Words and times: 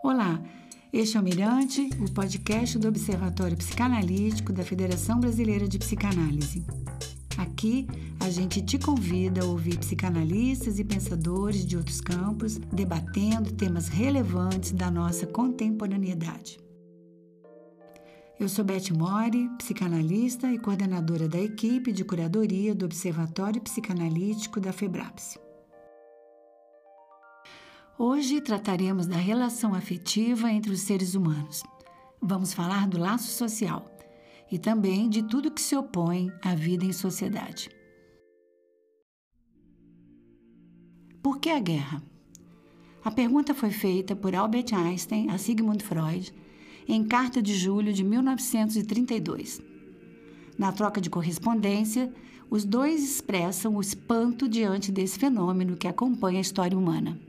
Olá, 0.00 0.40
este 0.92 1.16
é 1.16 1.20
o 1.20 1.22
Mirante, 1.24 1.90
o 2.00 2.12
podcast 2.12 2.78
do 2.78 2.86
Observatório 2.86 3.56
Psicanalítico 3.56 4.52
da 4.52 4.62
Federação 4.62 5.18
Brasileira 5.18 5.66
de 5.66 5.76
Psicanálise. 5.76 6.64
Aqui 7.36 7.84
a 8.20 8.30
gente 8.30 8.62
te 8.62 8.78
convida 8.78 9.42
a 9.42 9.44
ouvir 9.44 9.76
psicanalistas 9.76 10.78
e 10.78 10.84
pensadores 10.84 11.66
de 11.66 11.76
outros 11.76 12.00
campos 12.00 12.58
debatendo 12.72 13.52
temas 13.52 13.88
relevantes 13.88 14.70
da 14.70 14.88
nossa 14.88 15.26
contemporaneidade. 15.26 16.60
Eu 18.38 18.48
sou 18.48 18.64
Beth 18.64 18.92
Mori, 18.96 19.48
psicanalista 19.58 20.52
e 20.52 20.60
coordenadora 20.60 21.28
da 21.28 21.40
equipe 21.40 21.90
de 21.90 22.04
curadoria 22.04 22.72
do 22.72 22.84
Observatório 22.84 23.60
Psicanalítico 23.60 24.60
da 24.60 24.72
FEBRAPSE. 24.72 25.47
Hoje 28.00 28.40
trataremos 28.40 29.08
da 29.08 29.16
relação 29.16 29.74
afetiva 29.74 30.52
entre 30.52 30.70
os 30.70 30.82
seres 30.82 31.16
humanos. 31.16 31.64
Vamos 32.22 32.54
falar 32.54 32.86
do 32.86 32.96
laço 32.96 33.32
social 33.32 33.90
e 34.52 34.56
também 34.56 35.08
de 35.08 35.24
tudo 35.24 35.50
que 35.50 35.60
se 35.60 35.74
opõe 35.74 36.30
à 36.40 36.54
vida 36.54 36.84
em 36.84 36.92
sociedade. 36.92 37.68
Por 41.20 41.40
que 41.40 41.50
a 41.50 41.58
guerra? 41.58 42.00
A 43.04 43.10
pergunta 43.10 43.52
foi 43.52 43.70
feita 43.70 44.14
por 44.14 44.32
Albert 44.32 44.72
Einstein 44.72 45.30
a 45.30 45.36
Sigmund 45.36 45.82
Freud 45.82 46.32
em 46.86 47.02
carta 47.02 47.42
de 47.42 47.52
julho 47.52 47.92
de 47.92 48.04
1932. 48.04 49.60
Na 50.56 50.70
troca 50.70 51.00
de 51.00 51.10
correspondência, 51.10 52.14
os 52.48 52.64
dois 52.64 53.02
expressam 53.02 53.74
o 53.74 53.80
espanto 53.80 54.48
diante 54.48 54.92
desse 54.92 55.18
fenômeno 55.18 55.76
que 55.76 55.88
acompanha 55.88 56.38
a 56.38 56.42
história 56.42 56.78
humana. 56.78 57.27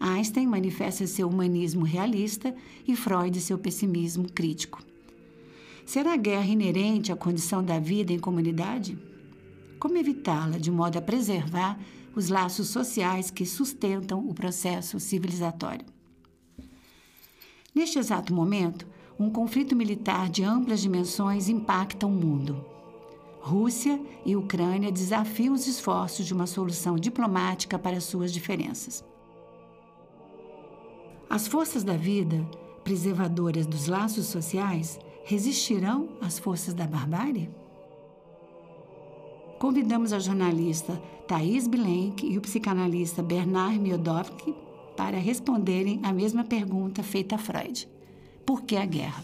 Einstein 0.00 0.46
manifesta 0.46 1.06
seu 1.06 1.28
humanismo 1.28 1.84
realista 1.84 2.54
e 2.88 2.96
Freud 2.96 3.38
seu 3.38 3.58
pessimismo 3.58 4.32
crítico. 4.32 4.82
Será 5.84 6.14
a 6.14 6.16
guerra 6.16 6.46
inerente 6.46 7.12
à 7.12 7.16
condição 7.16 7.62
da 7.62 7.78
vida 7.78 8.10
em 8.10 8.18
comunidade? 8.18 8.98
Como 9.78 9.98
evitá-la 9.98 10.56
de 10.56 10.70
modo 10.70 10.96
a 10.96 11.02
preservar 11.02 11.78
os 12.16 12.30
laços 12.30 12.68
sociais 12.68 13.30
que 13.30 13.44
sustentam 13.44 14.26
o 14.26 14.32
processo 14.32 14.98
civilizatório? 14.98 15.84
Neste 17.74 17.98
exato 17.98 18.32
momento, 18.32 18.86
um 19.18 19.28
conflito 19.28 19.76
militar 19.76 20.30
de 20.30 20.42
amplas 20.42 20.80
dimensões 20.80 21.48
impacta 21.48 22.06
o 22.06 22.10
mundo. 22.10 22.64
Rússia 23.40 24.00
e 24.24 24.34
Ucrânia 24.34 24.90
desafiam 24.90 25.54
os 25.54 25.66
esforços 25.66 26.24
de 26.24 26.32
uma 26.32 26.46
solução 26.46 26.96
diplomática 26.96 27.78
para 27.78 28.00
suas 28.00 28.32
diferenças. 28.32 29.04
As 31.30 31.46
forças 31.46 31.84
da 31.84 31.96
vida, 31.96 32.44
preservadoras 32.82 33.64
dos 33.64 33.86
laços 33.86 34.26
sociais, 34.26 34.98
resistirão 35.22 36.08
às 36.20 36.40
forças 36.40 36.74
da 36.74 36.88
barbárie? 36.88 37.48
Convidamos 39.60 40.12
a 40.12 40.18
jornalista 40.18 41.00
Thais 41.28 41.68
Bilenk 41.68 42.26
e 42.26 42.36
o 42.36 42.40
psicanalista 42.40 43.22
Bernard 43.22 43.78
Miodowski 43.78 44.52
para 44.96 45.18
responderem 45.18 46.00
a 46.02 46.12
mesma 46.12 46.42
pergunta 46.42 47.00
feita 47.00 47.36
a 47.36 47.38
Freud: 47.38 47.88
Por 48.44 48.62
que 48.62 48.74
a 48.74 48.84
guerra? 48.84 49.22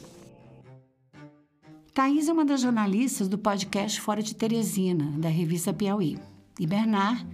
Thais 1.92 2.28
é 2.28 2.32
uma 2.32 2.44
das 2.44 2.60
jornalistas 2.60 3.26
do 3.26 3.36
podcast 3.36 4.00
Fora 4.00 4.22
de 4.22 4.32
Teresina, 4.32 5.10
da 5.18 5.28
revista 5.28 5.74
Piauí, 5.74 6.16
e 6.60 6.68
Bernard 6.68 7.26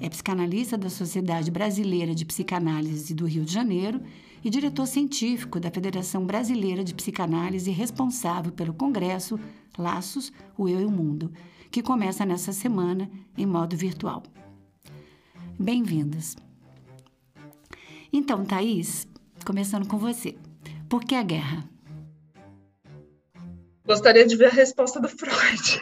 é 0.00 0.08
psicanalista 0.08 0.78
da 0.78 0.88
Sociedade 0.88 1.50
Brasileira 1.50 2.14
de 2.14 2.24
Psicanálise 2.24 3.14
do 3.14 3.26
Rio 3.26 3.44
de 3.44 3.52
Janeiro 3.52 4.00
e 4.44 4.50
diretor 4.50 4.86
científico 4.86 5.58
da 5.58 5.70
Federação 5.70 6.24
Brasileira 6.24 6.84
de 6.84 6.94
Psicanálise, 6.94 7.70
responsável 7.70 8.52
pelo 8.52 8.72
Congresso 8.72 9.38
Laços, 9.76 10.32
o 10.56 10.68
Eu 10.68 10.80
e 10.80 10.84
o 10.84 10.90
Mundo, 10.90 11.32
que 11.70 11.82
começa 11.82 12.24
nessa 12.24 12.52
semana 12.52 13.10
em 13.36 13.46
modo 13.46 13.76
virtual. 13.76 14.22
Bem-vindas. 15.58 16.36
Então, 18.12 18.44
Thaís, 18.44 19.06
começando 19.44 19.86
com 19.86 19.98
você. 19.98 20.36
Por 20.88 21.04
que 21.04 21.14
a 21.14 21.22
guerra? 21.22 21.68
Gostaria 23.84 24.26
de 24.26 24.36
ver 24.36 24.46
a 24.46 24.50
resposta 24.50 25.00
do 25.00 25.08
Freud. 25.08 25.80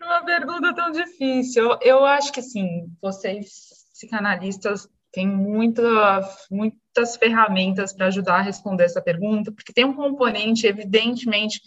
Uma 0.00 0.24
pergunta 0.24 0.74
tão 0.74 0.90
difícil. 0.90 1.78
Eu, 1.80 2.04
acho 2.04 2.32
que, 2.32 2.40
assim, 2.40 2.86
vocês, 3.00 3.86
psicanalistas, 3.92 4.88
muita, 5.26 5.82
muitas 6.50 7.16
ferramentas 7.16 7.92
para 7.92 8.06
ajudar 8.06 8.36
a 8.36 8.42
responder 8.42 8.84
essa 8.84 9.02
pergunta, 9.02 9.50
porque 9.52 9.72
tem 9.72 9.84
um 9.84 9.94
componente, 9.94 10.66
evidentemente, 10.66 11.60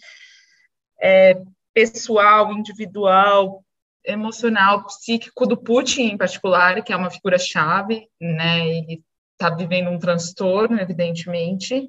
é, 1.00 1.40
pessoal, 1.72 2.52
individual, 2.52 3.64
emocional, 4.04 4.84
psíquico 4.86 5.46
do 5.46 5.56
Putin 5.56 6.02
em 6.02 6.16
particular, 6.16 6.82
que 6.82 6.92
é 6.92 6.96
uma 6.96 7.10
figura-chave, 7.10 8.08
né? 8.20 8.68
Ele 8.68 9.02
está 9.32 9.50
vivendo 9.50 9.90
um 9.90 9.98
transtorno, 9.98 10.80
evidentemente, 10.80 11.86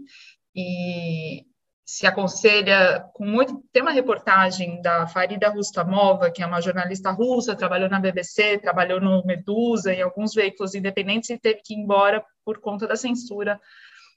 e 0.56 1.45
se 1.85 2.07
aconselha 2.07 3.07
com 3.13 3.23
muito. 3.23 3.63
Tem 3.72 3.84
uma 3.84 3.91
reportagem 3.91 4.81
da 4.81 5.06
Farida 5.06 5.50
Rustamova, 5.50 6.31
que 6.31 6.41
é 6.41 6.46
uma 6.46 6.59
jornalista 6.59 7.12
russa, 7.12 7.56
trabalhou 7.56 7.88
na 7.88 8.00
BBC, 8.00 8.57
trabalhou 8.57 9.00
no 9.00 9.23
Medusa 9.23 9.94
e 9.94 10.01
alguns 10.01 10.34
veículos 10.34 10.74
independentes 10.74 11.29
e 11.29 11.38
teve 11.38 11.62
que 11.63 11.75
ir 11.75 11.78
embora 11.78 12.25
por 12.44 12.59
conta 12.59 12.88
da 12.88 12.95
censura 12.95 13.62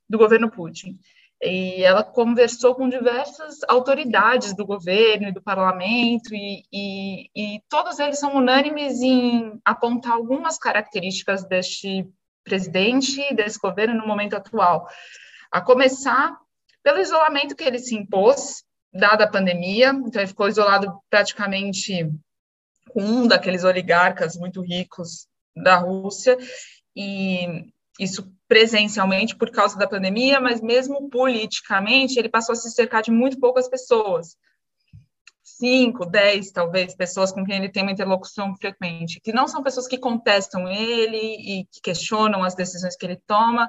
do 0.08 0.16
governo 0.16 0.50
Putin. 0.50 0.98
E 1.42 1.84
ela 1.84 2.02
conversou 2.02 2.74
com 2.74 2.88
diversas 2.88 3.58
autoridades 3.68 4.56
do 4.56 4.66
governo 4.66 5.28
e 5.28 5.32
do 5.32 5.42
parlamento, 5.42 6.34
e, 6.34 6.64
e, 6.72 7.30
e 7.36 7.62
todos 7.68 7.98
eles 7.98 8.18
são 8.18 8.34
unânimes 8.34 9.00
em 9.02 9.60
apontar 9.64 10.14
algumas 10.14 10.58
características 10.58 11.44
deste 11.44 12.08
presidente 12.42 13.34
desse 13.34 13.58
governo 13.58 13.94
no 13.94 14.06
momento 14.06 14.34
atual. 14.34 14.88
A 15.52 15.60
começar 15.60 16.34
pelo 16.82 17.00
isolamento 17.00 17.56
que 17.56 17.64
ele 17.64 17.78
se 17.78 17.94
impôs, 17.94 18.62
dada 18.92 19.24
a 19.24 19.30
pandemia, 19.30 19.90
então 19.90 20.20
ele 20.20 20.28
ficou 20.28 20.48
isolado 20.48 20.98
praticamente 21.10 22.10
com 22.90 23.02
um 23.02 23.26
daqueles 23.26 23.64
oligarcas 23.64 24.36
muito 24.36 24.62
ricos 24.62 25.26
da 25.54 25.76
Rússia, 25.76 26.38
e 26.96 27.66
isso 27.98 28.32
presencialmente 28.46 29.36
por 29.36 29.50
causa 29.50 29.76
da 29.76 29.86
pandemia, 29.86 30.40
mas 30.40 30.60
mesmo 30.60 31.10
politicamente, 31.10 32.18
ele 32.18 32.28
passou 32.28 32.54
a 32.54 32.56
se 32.56 32.70
cercar 32.70 33.02
de 33.02 33.10
muito 33.10 33.38
poucas 33.38 33.68
pessoas. 33.68 34.36
Cinco, 35.42 36.06
dez, 36.06 36.50
talvez, 36.50 36.94
pessoas 36.94 37.32
com 37.32 37.44
quem 37.44 37.56
ele 37.56 37.68
tem 37.68 37.82
uma 37.82 37.92
interlocução 37.92 38.56
frequente, 38.56 39.20
que 39.20 39.32
não 39.32 39.48
são 39.48 39.62
pessoas 39.62 39.88
que 39.88 39.98
contestam 39.98 40.68
ele 40.68 41.18
e 41.18 41.64
que 41.66 41.80
questionam 41.82 42.44
as 42.44 42.54
decisões 42.54 42.96
que 42.96 43.04
ele 43.04 43.20
toma, 43.26 43.68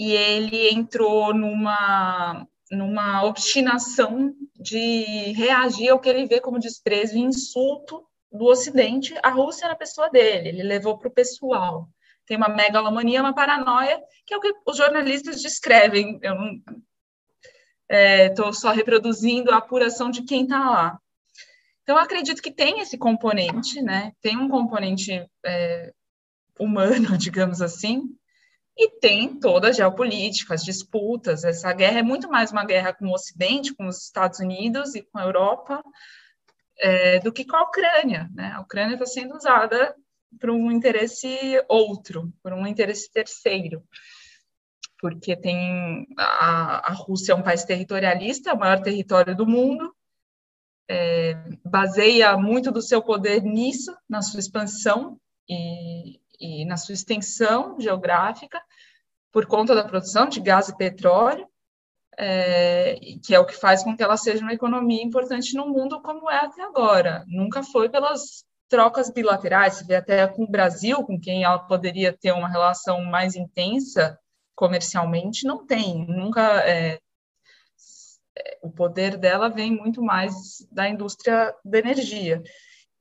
e 0.00 0.12
ele 0.12 0.70
entrou 0.70 1.34
numa, 1.34 2.48
numa 2.70 3.22
obstinação 3.24 4.34
de 4.58 5.32
reagir 5.32 5.90
ao 5.90 6.00
que 6.00 6.08
ele 6.08 6.24
vê 6.24 6.40
como 6.40 6.58
desprezo 6.58 7.18
e 7.18 7.20
insulto 7.20 8.02
do 8.32 8.46
Ocidente. 8.46 9.14
A 9.22 9.28
Rússia 9.28 9.66
era 9.66 9.74
a 9.74 9.78
pessoa 9.78 10.08
dele, 10.08 10.48
ele 10.48 10.62
levou 10.62 10.96
para 10.96 11.08
o 11.08 11.12
pessoal. 11.12 11.86
Tem 12.24 12.34
uma 12.34 12.48
megalomania, 12.48 13.20
uma 13.20 13.34
paranoia, 13.34 14.02
que 14.24 14.32
é 14.32 14.38
o 14.38 14.40
que 14.40 14.54
os 14.66 14.78
jornalistas 14.78 15.42
descrevem. 15.42 16.18
Eu 16.22 16.34
não 16.34 16.62
estou 18.26 18.48
é, 18.48 18.52
só 18.54 18.70
reproduzindo 18.70 19.50
a 19.50 19.58
apuração 19.58 20.10
de 20.10 20.22
quem 20.22 20.44
está 20.44 20.70
lá. 20.70 20.98
Então, 21.82 21.98
acredito 21.98 22.40
que 22.40 22.50
tem 22.50 22.80
esse 22.80 22.96
componente, 22.96 23.82
né? 23.82 24.12
Tem 24.22 24.38
um 24.38 24.48
componente 24.48 25.28
é, 25.44 25.92
humano, 26.58 27.16
digamos 27.18 27.60
assim, 27.60 28.16
e 28.80 28.88
tem 28.98 29.38
toda 29.38 29.68
a 29.68 29.72
geopolítica, 29.72 30.54
as 30.54 30.64
disputas. 30.64 31.44
Essa 31.44 31.70
guerra 31.74 31.98
é 31.98 32.02
muito 32.02 32.30
mais 32.30 32.50
uma 32.50 32.64
guerra 32.64 32.94
com 32.94 33.08
o 33.08 33.12
Ocidente, 33.12 33.74
com 33.74 33.86
os 33.86 34.04
Estados 34.04 34.40
Unidos 34.40 34.94
e 34.94 35.02
com 35.02 35.18
a 35.18 35.24
Europa, 35.24 35.84
é, 36.78 37.18
do 37.18 37.30
que 37.30 37.44
com 37.44 37.56
a 37.56 37.62
Ucrânia. 37.64 38.30
Né? 38.34 38.52
A 38.54 38.60
Ucrânia 38.60 38.94
está 38.94 39.04
sendo 39.04 39.36
usada 39.36 39.94
por 40.40 40.48
um 40.48 40.72
interesse 40.72 41.28
outro, 41.68 42.32
por 42.42 42.54
um 42.54 42.66
interesse 42.66 43.12
terceiro. 43.12 43.84
Porque 44.98 45.36
tem 45.36 46.06
a, 46.16 46.90
a 46.90 46.92
Rússia 46.94 47.32
é 47.32 47.34
um 47.34 47.42
país 47.42 47.64
territorialista, 47.64 48.48
é 48.48 48.54
o 48.54 48.58
maior 48.58 48.80
território 48.80 49.36
do 49.36 49.46
mundo, 49.46 49.94
é, 50.88 51.34
baseia 51.64 52.34
muito 52.38 52.72
do 52.72 52.80
seu 52.80 53.02
poder 53.02 53.42
nisso, 53.42 53.94
na 54.08 54.22
sua 54.22 54.40
expansão, 54.40 55.20
e, 55.46 56.19
e 56.40 56.64
na 56.64 56.76
sua 56.76 56.94
extensão 56.94 57.78
geográfica, 57.78 58.60
por 59.32 59.46
conta 59.46 59.74
da 59.74 59.84
produção 59.84 60.28
de 60.28 60.40
gás 60.40 60.68
e 60.68 60.76
petróleo, 60.76 61.46
é, 62.18 62.98
que 63.24 63.34
é 63.34 63.38
o 63.38 63.46
que 63.46 63.54
faz 63.54 63.84
com 63.84 63.96
que 63.96 64.02
ela 64.02 64.16
seja 64.16 64.42
uma 64.42 64.52
economia 64.52 65.02
importante 65.02 65.54
no 65.54 65.68
mundo 65.68 66.02
como 66.02 66.28
é 66.30 66.38
até 66.38 66.62
agora. 66.62 67.24
Nunca 67.28 67.62
foi 67.62 67.88
pelas 67.88 68.44
trocas 68.68 69.10
bilaterais, 69.10 69.74
se 69.74 69.86
vê 69.86 69.96
até 69.96 70.26
com 70.26 70.44
o 70.44 70.50
Brasil, 70.50 71.04
com 71.04 71.18
quem 71.18 71.44
ela 71.44 71.58
poderia 71.58 72.12
ter 72.12 72.32
uma 72.32 72.48
relação 72.48 73.04
mais 73.04 73.34
intensa, 73.34 74.18
comercialmente 74.54 75.46
não 75.46 75.66
tem, 75.66 76.06
nunca 76.06 76.42
é, 76.68 77.00
o 78.62 78.70
poder 78.70 79.16
dela 79.16 79.48
vem 79.48 79.74
muito 79.74 80.02
mais 80.02 80.66
da 80.70 80.88
indústria 80.88 81.54
da 81.64 81.78
energia 81.78 82.42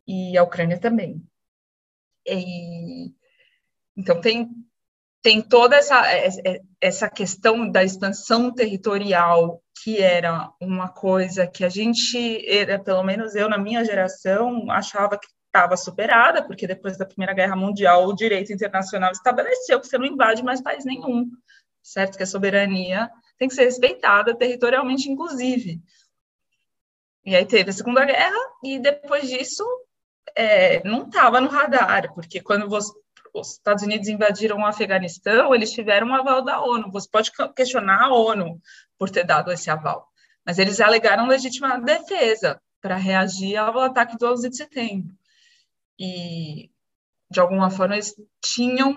e 0.08 0.38
a 0.38 0.44
Ucrânia 0.44 0.80
também. 0.80 1.22
E, 2.26 3.14
então 4.00 4.22
tem 4.22 4.50
tem 5.22 5.42
toda 5.42 5.76
essa 5.76 6.02
essa 6.80 7.10
questão 7.10 7.70
da 7.70 7.84
expansão 7.84 8.54
territorial 8.54 9.62
que 9.84 10.02
era 10.02 10.50
uma 10.62 10.88
coisa 10.88 11.46
que 11.46 11.66
a 11.66 11.70
gente 11.70 12.18
era, 12.50 12.80
pelo 12.80 13.04
menos 13.04 13.36
eu 13.36 13.50
na 13.50 13.58
minha 13.58 13.84
geração 13.84 14.72
achava 14.72 15.18
que 15.18 15.28
estava 15.46 15.76
superada, 15.76 16.44
porque 16.44 16.68
depois 16.68 16.98
da 16.98 17.06
Primeira 17.06 17.34
Guerra 17.34 17.56
Mundial 17.56 18.06
o 18.06 18.16
direito 18.16 18.54
internacional 18.54 19.12
estabeleceu 19.12 19.80
que 19.80 19.88
você 19.88 19.98
não 19.98 20.06
invade 20.06 20.44
mais 20.44 20.62
país 20.62 20.86
nenhum, 20.86 21.30
certo? 21.82 22.18
Que 22.18 22.24
a 22.24 22.28
soberania 22.28 23.10
tem 23.38 23.48
que 23.48 23.56
ser 23.56 23.66
respeitada 23.66 24.36
territorialmente, 24.36 25.10
inclusive. 25.10 25.82
E 27.26 27.36
aí 27.36 27.46
teve 27.46 27.70
a 27.70 27.74
Segunda 27.74 28.06
Guerra 28.06 28.40
e 28.64 28.80
depois 28.80 29.28
disso 29.30 29.66
é, 30.36 30.84
não 30.88 31.08
estava 31.08 31.42
no 31.42 31.50
radar, 31.50 32.14
porque 32.14 32.42
quando 32.42 32.70
você, 32.70 32.92
os 33.34 33.54
Estados 33.54 33.84
Unidos 33.84 34.08
invadiram 34.08 34.58
o 34.58 34.66
Afeganistão, 34.66 35.54
eles 35.54 35.72
tiveram 35.72 36.08
um 36.08 36.16
aval 36.16 36.42
da 36.44 36.62
ONU. 36.62 36.92
Você 36.92 37.08
pode 37.10 37.32
questionar 37.56 38.06
a 38.06 38.14
ONU 38.14 38.62
por 38.98 39.10
ter 39.10 39.24
dado 39.24 39.52
esse 39.52 39.70
aval, 39.70 40.08
mas 40.46 40.60
eles 40.60 40.80
alegaram 40.80 41.28
legítima 41.28 41.80
defesa 41.80 42.62
para 42.82 42.96
reagir 42.96 43.58
ao 43.58 43.80
ataque 43.80 44.18
do 44.18 44.28
11 44.28 44.50
de 44.50 44.58
setembro 44.58 45.14
e 46.00 46.72
de 47.30 47.40
alguma 47.40 47.70
forma 47.70 47.96
eles 47.96 48.16
tinham 48.42 48.96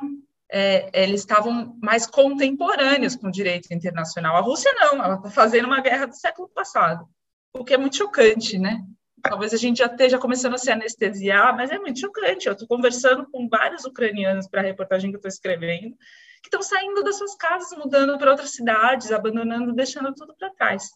é, 0.49 0.91
eles 0.93 1.21
estavam 1.21 1.79
mais 1.83 2.07
contemporâneos 2.07 3.17
com 3.17 3.29
o 3.29 3.33
direito 3.33 3.73
internacional. 3.73 4.37
A 4.37 4.41
Rússia 4.41 4.71
não, 4.75 5.03
ela 5.03 5.17
está 5.17 5.31
fazendo 5.31 5.65
uma 5.65 5.81
guerra 5.81 6.07
do 6.07 6.15
século 6.15 6.47
passado, 6.49 7.09
o 7.55 7.65
que 7.65 7.73
é 7.73 7.79
muito 7.79 7.97
chocante, 7.97 8.59
né? 8.59 8.85
Talvez 9.23 9.55
a 9.55 9.57
gente 9.57 9.79
já 9.79 9.87
esteja 9.87 10.19
começando 10.19 10.55
a 10.55 10.59
se 10.59 10.71
anestesiar, 10.71 11.57
mas 11.57 11.71
é 11.71 11.79
muito 11.79 12.01
chocante. 12.01 12.47
Eu 12.47 12.53
estou 12.53 12.67
conversando 12.67 13.27
com 13.31 13.49
vários 13.49 13.85
ucranianos 13.85 14.49
para 14.49 14.61
a 14.61 14.65
reportagem 14.65 15.11
que 15.11 15.17
eu 15.17 15.19
estou 15.19 15.29
escrevendo, 15.29 15.97
que 16.43 16.49
estão 16.49 16.63
saindo 16.63 17.03
das 17.05 17.17
suas 17.17 17.35
casas, 17.37 17.77
mudando 17.79 18.19
para 18.19 18.33
outras 18.33 18.51
cidades, 18.51 19.13
abandonando, 19.13 19.73
deixando 19.73 20.13
tudo 20.13 20.35
para 20.37 20.51
trás. 20.51 20.91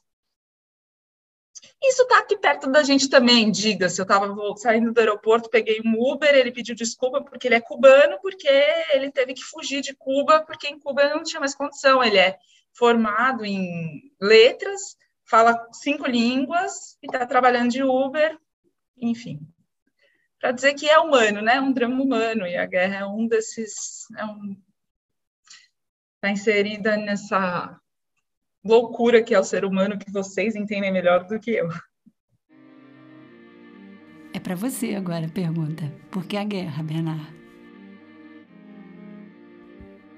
Isso 1.82 2.02
está 2.02 2.19
aqui 2.19 2.37
perto 2.37 2.70
da 2.70 2.82
gente 2.82 3.08
também, 3.08 3.50
diga-se. 3.50 4.00
Eu 4.00 4.02
estava 4.05 4.28
saindo 4.56 4.93
do 4.93 4.99
aeroporto, 4.99 5.49
peguei 5.49 5.81
um 5.84 5.94
Uber, 6.12 6.34
ele 6.34 6.52
pediu 6.52 6.75
desculpa 6.75 7.23
porque 7.23 7.49
ele 7.49 7.55
é 7.55 7.61
cubano, 7.61 8.19
porque 8.20 8.49
ele 8.93 9.11
teve 9.11 9.34
que 9.34 9.43
fugir 9.43 9.81
de 9.81 9.94
Cuba, 9.94 10.40
porque 10.40 10.69
em 10.69 10.78
Cuba 10.78 11.08
não 11.08 11.23
tinha 11.23 11.40
mais 11.40 11.55
condição. 11.55 12.02
Ele 12.02 12.19
é 12.19 12.37
formado 12.73 13.44
em 13.44 14.12
letras, 14.20 14.96
fala 15.26 15.69
cinco 15.73 16.06
línguas 16.06 16.96
e 17.02 17.06
está 17.06 17.26
trabalhando 17.26 17.70
de 17.70 17.82
Uber, 17.82 18.38
enfim. 18.96 19.40
Para 20.40 20.52
dizer 20.52 20.75
que 20.75 20.88
é 20.88 20.99
humano, 20.99 21.43
né? 21.43 21.61
Um 21.61 21.73
drama 21.73 22.02
humano, 22.02 22.46
e 22.46 22.56
a 22.56 22.67
guerra 22.67 22.96
é 22.96 23.06
um 23.06 23.26
desses. 23.26 24.08
Está 24.11 24.23
é 24.23 24.25
um, 24.25 24.56
tá 26.20 26.31
inserida 26.31 26.96
nessa 26.96 27.81
loucura 28.64 29.23
que 29.23 29.34
é 29.34 29.38
o 29.40 29.44
ser 29.44 29.64
humano 29.64 29.99
que 29.99 30.11
vocês 30.11 30.55
entendem 30.55 30.93
melhor 30.93 31.25
do 31.25 31.38
que 31.40 31.52
eu. 31.52 31.69
É 34.34 34.38
para 34.38 34.55
você 34.55 34.94
agora 34.94 35.26
a 35.26 35.31
pergunta. 35.31 35.90
Por 36.11 36.26
que 36.26 36.37
a 36.37 36.44
guerra, 36.44 36.82
Bernard? 36.82 37.34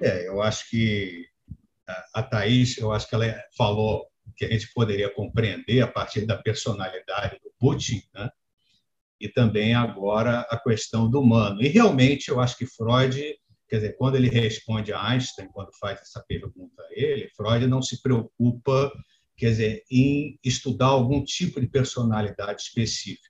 É, 0.00 0.28
eu 0.28 0.42
acho 0.42 0.68
que 0.70 1.26
a 2.14 2.22
Thaís, 2.22 2.76
eu 2.78 2.92
acho 2.92 3.08
que 3.08 3.14
ela 3.14 3.26
falou 3.56 4.06
que 4.38 4.44
a 4.44 4.50
gente 4.50 4.72
poderia 4.72 5.12
compreender 5.12 5.82
a 5.82 5.88
partir 5.88 6.24
da 6.24 6.36
personalidade 6.36 7.38
do 7.42 7.52
Putin, 7.58 8.00
né? 8.14 8.30
e 9.20 9.28
também 9.28 9.74
agora 9.74 10.40
a 10.48 10.58
questão 10.58 11.10
do 11.10 11.20
humano. 11.20 11.60
E 11.60 11.68
realmente 11.68 12.28
eu 12.28 12.40
acho 12.40 12.56
que 12.56 12.64
Freud 12.64 13.36
Quer 13.68 13.76
dizer, 13.76 13.96
quando 13.98 14.16
ele 14.16 14.30
responde 14.30 14.92
a 14.92 15.08
Einstein, 15.10 15.48
quando 15.48 15.70
faz 15.78 16.00
essa 16.00 16.24
pergunta 16.26 16.82
a 16.82 16.88
ele, 16.92 17.28
Freud 17.36 17.66
não 17.66 17.82
se 17.82 18.00
preocupa, 18.00 18.90
quer 19.36 19.50
dizer, 19.50 19.84
em 19.90 20.38
estudar 20.42 20.86
algum 20.86 21.22
tipo 21.22 21.60
de 21.60 21.68
personalidade 21.68 22.62
específica. 22.62 23.28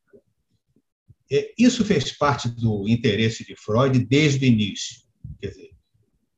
Isso 1.59 1.85
fez 1.85 2.17
parte 2.17 2.49
do 2.49 2.89
interesse 2.89 3.45
de 3.45 3.57
Freud 3.57 3.99
desde 4.07 4.47
o 4.47 4.49
início. 4.49 5.03
Quer 5.41 5.49
dizer, 5.49 5.71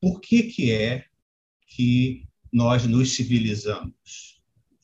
por 0.01 0.19
que, 0.19 0.45
que 0.45 0.73
é 0.73 1.05
que 1.69 2.27
nós 2.51 2.87
nos 2.87 3.15
civilizamos? 3.15 4.30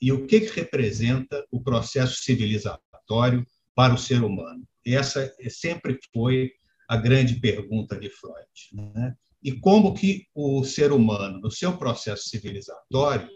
E 0.00 0.12
o 0.12 0.26
que, 0.26 0.40
que 0.40 0.60
representa 0.60 1.44
o 1.50 1.62
processo 1.62 2.22
civilizatório 2.22 3.46
para 3.74 3.94
o 3.94 3.98
ser 3.98 4.22
humano? 4.22 4.66
Essa 4.84 5.32
sempre 5.48 5.98
foi 6.12 6.52
a 6.88 6.96
grande 6.96 7.40
pergunta 7.40 7.98
de 7.98 8.08
Freud. 8.10 8.94
Né? 8.94 9.14
E 9.42 9.52
como 9.52 9.94
que 9.94 10.26
o 10.34 10.64
ser 10.64 10.92
humano, 10.92 11.40
no 11.40 11.50
seu 11.50 11.76
processo 11.76 12.28
civilizatório, 12.28 13.28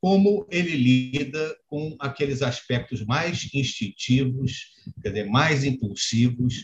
como 0.00 0.46
ele 0.50 0.76
lida 0.76 1.56
com 1.66 1.96
aqueles 1.98 2.42
aspectos 2.42 3.04
mais 3.04 3.48
instintivos, 3.52 4.72
quer 5.02 5.08
dizer, 5.08 5.28
mais 5.28 5.64
impulsivos, 5.64 6.62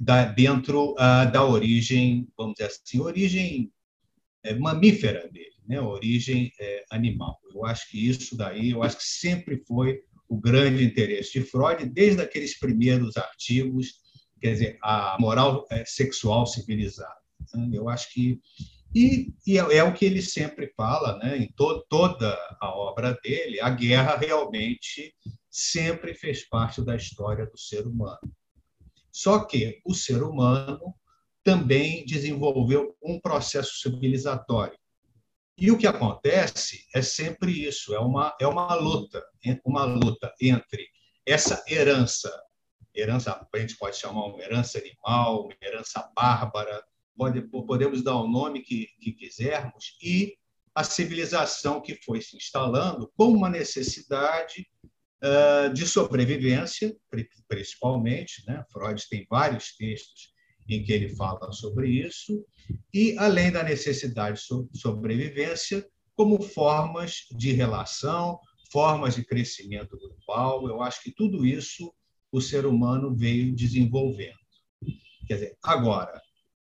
da, 0.00 0.24
dentro 0.24 0.92
uh, 0.92 1.30
da 1.30 1.44
origem, 1.44 2.28
vamos 2.36 2.54
dizer 2.54 2.66
assim, 2.66 3.00
origem 3.00 3.72
é, 4.42 4.54
mamífera 4.54 5.28
dele, 5.30 5.51
né? 5.66 5.80
origem 5.80 6.52
é, 6.60 6.84
animal. 6.90 7.38
Eu 7.54 7.64
acho 7.64 7.90
que 7.90 8.08
isso 8.08 8.36
daí, 8.36 8.70
eu 8.70 8.82
acho 8.82 8.98
que 8.98 9.04
sempre 9.04 9.62
foi 9.66 10.00
o 10.28 10.38
grande 10.38 10.82
interesse 10.82 11.32
de 11.32 11.42
Freud, 11.42 11.84
desde 11.86 12.22
aqueles 12.22 12.58
primeiros 12.58 13.16
artigos 13.16 14.02
quer 14.42 14.52
dizer, 14.52 14.78
a 14.82 15.16
moral 15.20 15.64
é, 15.70 15.84
sexual 15.84 16.46
civilizada. 16.46 17.14
Né? 17.54 17.70
Eu 17.72 17.88
acho 17.88 18.12
que 18.12 18.40
e, 18.94 19.32
e 19.46 19.58
é, 19.58 19.76
é, 19.76 19.84
o 19.84 19.94
que 19.94 20.04
ele 20.04 20.20
sempre 20.20 20.70
fala, 20.76 21.16
né? 21.16 21.38
Em 21.38 21.50
to, 21.52 21.82
toda 21.88 22.36
a 22.60 22.68
obra 22.76 23.18
dele, 23.22 23.58
a 23.58 23.70
guerra 23.70 24.16
realmente 24.16 25.14
sempre 25.50 26.12
fez 26.12 26.46
parte 26.46 26.82
da 26.82 26.94
história 26.94 27.46
do 27.46 27.58
ser 27.58 27.86
humano. 27.86 28.20
Só 29.10 29.44
que 29.44 29.80
o 29.86 29.94
ser 29.94 30.22
humano 30.22 30.94
também 31.42 32.04
desenvolveu 32.04 32.94
um 33.02 33.18
processo 33.18 33.80
civilizatório. 33.80 34.76
E 35.58 35.70
o 35.70 35.78
que 35.78 35.86
acontece 35.86 36.86
é 36.94 37.02
sempre 37.02 37.66
isso, 37.66 37.94
é 37.94 37.98
uma, 37.98 38.34
é 38.40 38.46
uma 38.46 38.74
luta, 38.74 39.22
uma 39.64 39.84
luta 39.84 40.32
entre 40.40 40.88
essa 41.26 41.62
herança 41.68 42.30
herança, 42.94 43.46
a 43.52 43.58
gente 43.58 43.76
pode 43.76 43.96
chamar 43.96 44.26
uma 44.26 44.42
herança 44.42 44.78
animal, 44.78 45.44
uma 45.44 45.54
herança 45.62 46.10
bárbara, 46.14 46.84
pode, 47.16 47.40
podemos 47.42 48.02
dar 48.02 48.16
o 48.16 48.28
nome 48.28 48.60
que, 48.60 48.88
que 49.00 49.12
quisermos, 49.12 49.96
e 50.02 50.36
a 50.74 50.84
civilização 50.84 51.80
que 51.80 51.94
foi 52.02 52.20
se 52.20 52.36
instalando 52.36 53.10
com 53.16 53.26
uma 53.26 53.48
necessidade 53.48 54.66
uh, 55.22 55.72
de 55.72 55.86
sobrevivência, 55.86 56.94
principalmente. 57.48 58.42
Né? 58.46 58.64
Freud 58.70 59.02
tem 59.08 59.26
vários 59.28 59.76
textos 59.76 60.31
em 60.68 60.82
que 60.82 60.92
ele 60.92 61.08
fala 61.10 61.52
sobre 61.52 61.88
isso, 61.88 62.44
e 62.92 63.16
além 63.18 63.50
da 63.50 63.62
necessidade 63.62 64.40
de 64.40 64.78
sobrevivência, 64.78 65.86
como 66.14 66.40
formas 66.40 67.26
de 67.36 67.52
relação, 67.52 68.38
formas 68.70 69.14
de 69.14 69.24
crescimento 69.24 69.98
global. 69.98 70.66
Eu 70.66 70.82
acho 70.82 71.02
que 71.02 71.12
tudo 71.12 71.44
isso 71.44 71.92
o 72.32 72.40
ser 72.40 72.64
humano 72.64 73.14
veio 73.14 73.54
desenvolvendo. 73.54 74.38
Quer 75.26 75.34
dizer, 75.34 75.58
agora, 75.62 76.20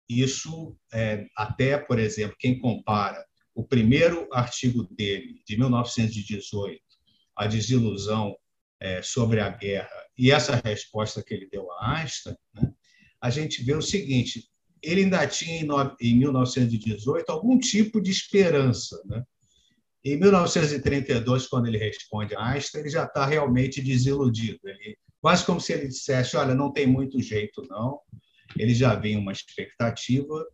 isso 0.07 0.75
é, 0.93 1.27
até, 1.35 1.77
por 1.77 1.99
exemplo, 1.99 2.35
quem 2.39 2.57
compara 2.59 3.23
o 3.53 3.63
primeiro 3.63 4.27
artigo 4.31 4.83
dele, 4.95 5.41
de 5.45 5.57
1918, 5.57 6.81
a 7.35 7.45
desilusão 7.45 8.35
é, 8.79 9.01
sobre 9.01 9.41
a 9.41 9.49
guerra, 9.49 9.89
e 10.17 10.31
essa 10.31 10.55
resposta 10.63 11.21
que 11.21 11.33
ele 11.33 11.49
deu 11.49 11.69
a 11.73 11.99
Einstein, 11.99 12.35
né, 12.53 12.73
a 13.21 13.29
gente 13.29 13.63
vê 13.63 13.75
o 13.75 13.81
seguinte: 13.81 14.49
ele 14.81 15.03
ainda 15.03 15.25
tinha, 15.27 15.61
em 16.01 16.17
1918, 16.17 17.29
algum 17.29 17.59
tipo 17.59 18.01
de 18.01 18.11
esperança. 18.11 19.01
Né? 19.05 19.23
Em 20.03 20.17
1932, 20.17 21.47
quando 21.47 21.67
ele 21.67 21.77
responde 21.77 22.35
a 22.35 22.45
Einstein, 22.51 22.81
ele 22.81 22.89
já 22.89 23.03
está 23.03 23.25
realmente 23.25 23.81
desiludido. 23.81 24.59
Ele 24.63 24.97
quase 25.21 25.45
como 25.45 25.59
se 25.59 25.73
ele 25.73 25.87
dissesse: 25.87 26.37
olha, 26.37 26.55
não 26.55 26.71
tem 26.71 26.87
muito 26.87 27.21
jeito, 27.21 27.65
não. 27.69 27.99
Ele 28.57 28.73
já 28.73 28.95
vinha 28.95 29.19
uma 29.19 29.31
expectativa, 29.31 30.45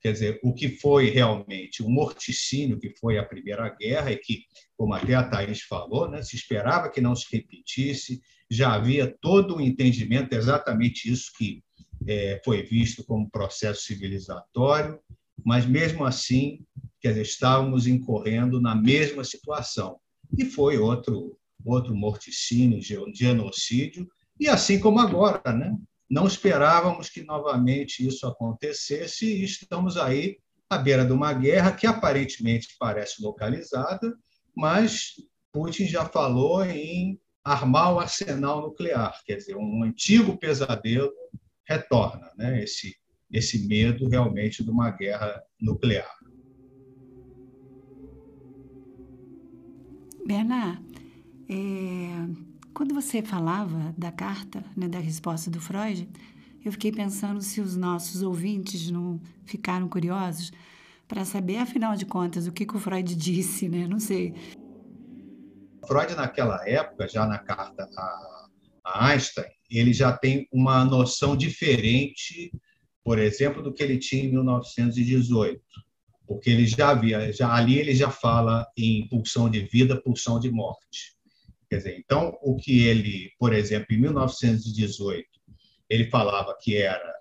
quer 0.00 0.12
dizer, 0.12 0.40
o 0.42 0.52
que 0.52 0.68
foi 0.68 1.08
realmente 1.08 1.82
um 1.82 1.88
morticínio, 1.88 2.80
que 2.80 2.94
foi 2.98 3.16
a 3.16 3.24
Primeira 3.24 3.68
Guerra, 3.68 4.10
e 4.10 4.16
que, 4.16 4.42
como 4.76 4.92
até 4.92 5.14
a 5.14 5.22
Thaís 5.22 5.62
falou, 5.62 6.10
né, 6.10 6.20
se 6.22 6.34
esperava 6.34 6.90
que 6.90 7.00
não 7.00 7.14
se 7.14 7.26
repetisse, 7.30 8.20
já 8.50 8.74
havia 8.74 9.16
todo 9.20 9.54
o 9.54 9.58
um 9.58 9.60
entendimento, 9.60 10.34
exatamente 10.34 11.10
isso 11.10 11.30
que 11.38 11.62
é, 12.06 12.40
foi 12.44 12.62
visto 12.62 13.04
como 13.04 13.30
processo 13.30 13.82
civilizatório, 13.82 14.98
mas 15.44 15.66
mesmo 15.66 16.04
assim 16.04 16.64
quer 17.04 17.10
dizer, 17.10 17.22
estávamos 17.22 17.86
incorrendo 17.86 18.58
na 18.62 18.74
mesma 18.74 19.22
situação. 19.24 20.00
E 20.38 20.46
foi 20.46 20.78
outro, 20.78 21.38
outro 21.62 21.94
morticínio, 21.94 22.80
genocídio, 23.12 24.08
e 24.40 24.48
assim 24.48 24.80
como 24.80 24.98
agora, 24.98 25.52
né? 25.52 25.76
Não 26.08 26.26
esperávamos 26.26 27.10
que 27.10 27.22
novamente 27.22 28.06
isso 28.06 28.26
acontecesse 28.26 29.26
e 29.26 29.44
estamos 29.44 29.98
aí 29.98 30.38
à 30.70 30.78
beira 30.78 31.04
de 31.04 31.12
uma 31.12 31.30
guerra 31.34 31.72
que 31.72 31.86
aparentemente 31.86 32.68
parece 32.78 33.22
localizada, 33.22 34.16
mas 34.56 35.12
Putin 35.52 35.86
já 35.86 36.06
falou 36.06 36.64
em 36.64 37.20
armar 37.44 37.92
o 37.92 38.00
arsenal 38.00 38.62
nuclear, 38.62 39.20
quer 39.26 39.36
dizer, 39.36 39.56
um 39.56 39.82
antigo 39.82 40.38
pesadelo 40.38 41.12
retorna, 41.66 42.30
né? 42.36 42.62
Esse 42.62 42.96
esse 43.30 43.66
medo 43.66 44.08
realmente 44.08 44.62
de 44.62 44.70
uma 44.70 44.90
guerra 44.90 45.42
nuclear. 45.60 46.08
Bernard, 50.24 50.80
é, 51.48 52.28
quando 52.72 52.94
você 52.94 53.22
falava 53.22 53.92
da 53.98 54.12
carta, 54.12 54.64
né, 54.76 54.88
da 54.88 55.00
resposta 55.00 55.50
do 55.50 55.60
Freud, 55.60 56.08
eu 56.64 56.72
fiquei 56.72 56.92
pensando 56.92 57.42
se 57.42 57.60
os 57.60 57.76
nossos 57.76 58.22
ouvintes 58.22 58.90
não 58.90 59.20
ficaram 59.44 59.88
curiosos 59.88 60.52
para 61.06 61.24
saber, 61.24 61.58
afinal 61.58 61.94
de 61.94 62.06
contas, 62.06 62.46
o 62.46 62.52
que, 62.52 62.64
que 62.64 62.76
o 62.76 62.80
Freud 62.80 63.14
disse, 63.14 63.68
né? 63.68 63.86
Não 63.86 64.00
sei. 64.00 64.34
Freud, 65.86 66.14
naquela 66.14 66.66
época, 66.66 67.06
já 67.06 67.26
na 67.26 67.38
carta 67.38 67.88
a, 67.96 68.33
Einstein, 68.84 69.50
ele 69.70 69.92
já 69.92 70.12
tem 70.16 70.48
uma 70.52 70.84
noção 70.84 71.36
diferente, 71.36 72.52
por 73.02 73.18
exemplo, 73.18 73.62
do 73.62 73.72
que 73.72 73.82
ele 73.82 73.98
tinha 73.98 74.24
em 74.24 74.30
1918, 74.30 75.60
porque 76.26 76.50
ele 76.50 76.66
já 76.66 76.90
havia, 76.90 77.32
já 77.32 77.52
ali 77.52 77.78
ele 77.78 77.94
já 77.94 78.10
fala 78.10 78.66
em 78.76 79.08
pulsão 79.08 79.50
de 79.50 79.60
vida, 79.60 80.00
pulsão 80.00 80.38
de 80.38 80.50
morte. 80.50 81.14
Quer 81.68 81.78
dizer, 81.78 81.98
então 81.98 82.38
o 82.42 82.56
que 82.56 82.84
ele, 82.84 83.30
por 83.38 83.52
exemplo, 83.52 83.86
em 83.90 84.00
1918, 84.00 85.26
ele 85.88 86.08
falava 86.10 86.56
que 86.60 86.76
era 86.76 87.14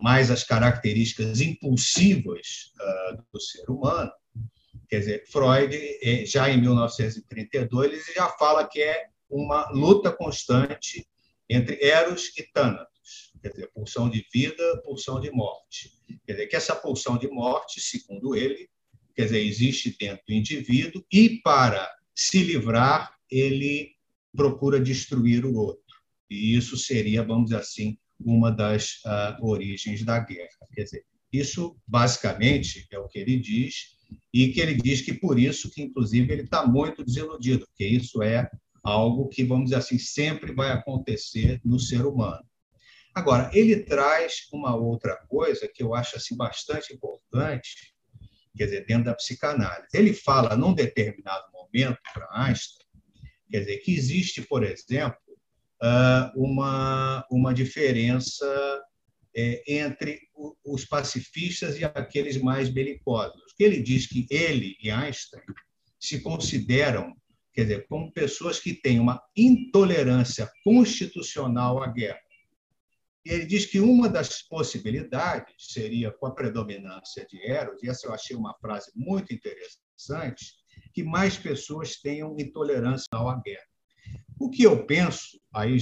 mais 0.00 0.30
as 0.30 0.42
características 0.42 1.40
impulsivas 1.40 2.72
uh, 2.80 3.22
do 3.32 3.40
ser 3.40 3.70
humano, 3.70 4.10
Quer 4.92 4.98
dizer, 4.98 5.24
Freud, 5.26 5.74
eh, 6.02 6.26
já 6.26 6.50
em 6.50 6.60
1932, 6.60 7.92
ele 7.92 8.14
já 8.14 8.28
fala 8.28 8.68
que 8.68 8.78
é 8.82 9.06
uma 9.32 9.68
luta 9.70 10.12
constante 10.12 11.06
entre 11.48 11.82
Eros 11.82 12.32
e 12.36 12.42
Thanatos, 12.52 13.32
quer 13.40 13.50
dizer, 13.50 13.70
pulsão 13.74 14.08
de 14.08 14.24
vida, 14.32 14.82
pulsão 14.84 15.20
de 15.20 15.30
morte. 15.30 15.90
Quer 16.24 16.32
dizer, 16.32 16.46
que 16.46 16.56
essa 16.56 16.76
pulsão 16.76 17.18
de 17.18 17.28
morte, 17.28 17.80
segundo 17.80 18.36
ele, 18.36 18.68
quer 19.16 19.24
dizer, 19.24 19.40
existe 19.40 19.96
dentro 19.98 20.22
do 20.26 20.34
indivíduo 20.34 21.04
e 21.10 21.40
para 21.42 21.90
se 22.14 22.42
livrar, 22.42 23.14
ele 23.30 23.94
procura 24.34 24.78
destruir 24.78 25.44
o 25.44 25.54
outro. 25.54 25.82
E 26.30 26.54
isso 26.56 26.76
seria, 26.76 27.24
vamos 27.24 27.46
dizer 27.46 27.56
assim, 27.56 27.98
uma 28.20 28.50
das 28.50 29.00
uh, 29.04 29.44
origens 29.44 30.04
da 30.04 30.18
guerra. 30.18 30.48
Quer 30.72 30.84
dizer, 30.84 31.04
isso 31.32 31.76
basicamente 31.86 32.86
é 32.90 32.98
o 32.98 33.08
que 33.08 33.18
ele 33.18 33.38
diz 33.38 33.96
e 34.32 34.48
que 34.48 34.60
ele 34.60 34.74
diz 34.74 35.00
que 35.00 35.14
por 35.14 35.38
isso 35.38 35.70
que 35.70 35.82
inclusive 35.82 36.30
ele 36.32 36.42
está 36.42 36.66
muito 36.66 37.04
desiludido, 37.04 37.66
porque 37.66 37.86
isso 37.86 38.22
é 38.22 38.50
algo 38.82 39.28
que 39.28 39.44
vamos 39.44 39.66
dizer 39.66 39.76
assim 39.76 39.98
sempre 39.98 40.52
vai 40.52 40.70
acontecer 40.70 41.60
no 41.64 41.78
ser 41.78 42.04
humano. 42.04 42.44
Agora 43.14 43.50
ele 43.52 43.84
traz 43.84 44.48
uma 44.52 44.74
outra 44.74 45.16
coisa 45.28 45.68
que 45.68 45.82
eu 45.82 45.94
acho 45.94 46.16
assim 46.16 46.36
bastante 46.36 46.94
importante, 46.94 47.94
quer 48.56 48.64
dizer 48.64 48.86
dentro 48.86 49.04
da 49.04 49.14
psicanálise. 49.14 49.88
Ele 49.94 50.14
fala 50.14 50.56
num 50.56 50.74
determinado 50.74 51.44
momento 51.52 51.98
para 52.12 52.28
Einstein, 52.32 52.86
quer 53.50 53.60
dizer 53.60 53.78
que 53.78 53.94
existe, 53.94 54.42
por 54.42 54.64
exemplo, 54.64 55.18
ah, 55.80 56.32
uma 56.34 57.26
uma 57.30 57.52
diferença 57.52 58.46
é, 59.34 59.62
entre 59.66 60.20
os 60.64 60.84
pacifistas 60.84 61.78
e 61.78 61.84
aqueles 61.84 62.36
mais 62.36 62.68
belicosos. 62.68 63.42
Ele 63.58 63.82
diz 63.82 64.06
que 64.06 64.26
ele 64.30 64.76
e 64.82 64.90
Einstein 64.90 65.42
se 65.98 66.20
consideram, 66.20 67.14
quer 67.52 67.62
dizer, 67.62 67.86
como 67.86 68.12
pessoas 68.12 68.58
que 68.58 68.74
têm 68.74 68.98
uma 68.98 69.22
intolerância 69.36 70.50
constitucional 70.64 71.82
à 71.82 71.86
guerra. 71.86 72.20
E 73.24 73.30
ele 73.30 73.46
diz 73.46 73.66
que 73.66 73.78
uma 73.78 74.08
das 74.08 74.42
possibilidades 74.42 75.54
seria, 75.58 76.10
com 76.10 76.26
a 76.26 76.34
predominância 76.34 77.26
de 77.26 77.40
Eros, 77.48 77.82
e 77.82 77.88
essa 77.88 78.06
eu 78.06 78.12
achei 78.12 78.36
uma 78.36 78.54
frase 78.54 78.90
muito 78.96 79.32
interessante, 79.32 80.54
que 80.92 81.04
mais 81.04 81.36
pessoas 81.36 81.96
tenham 81.96 82.36
intolerância 82.38 83.06
à 83.12 83.40
guerra. 83.44 83.66
O 84.40 84.50
que 84.50 84.64
eu 84.64 84.84
penso, 84.86 85.40
aí 85.54 85.76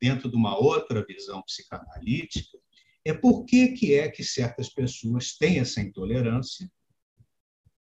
dentro 0.00 0.30
de 0.30 0.36
uma 0.36 0.56
outra 0.56 1.04
visão 1.04 1.42
psicanalítica, 1.42 2.58
é 3.04 3.12
por 3.12 3.44
que, 3.44 3.68
que 3.68 3.94
é 3.94 4.08
que 4.08 4.24
certas 4.24 4.70
pessoas 4.70 5.36
têm 5.36 5.58
essa 5.58 5.80
intolerância 5.80 6.70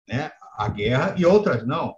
né, 0.07 0.31
à 0.53 0.67
guerra 0.69 1.15
e 1.17 1.25
outras 1.25 1.65
não, 1.67 1.95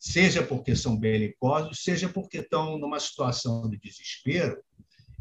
seja 0.00 0.42
porque 0.42 0.74
são 0.74 0.96
belicosos, 0.96 1.84
seja 1.84 2.08
porque 2.08 2.38
estão 2.38 2.78
numa 2.78 2.98
situação 2.98 3.68
de 3.68 3.78
desespero. 3.78 4.56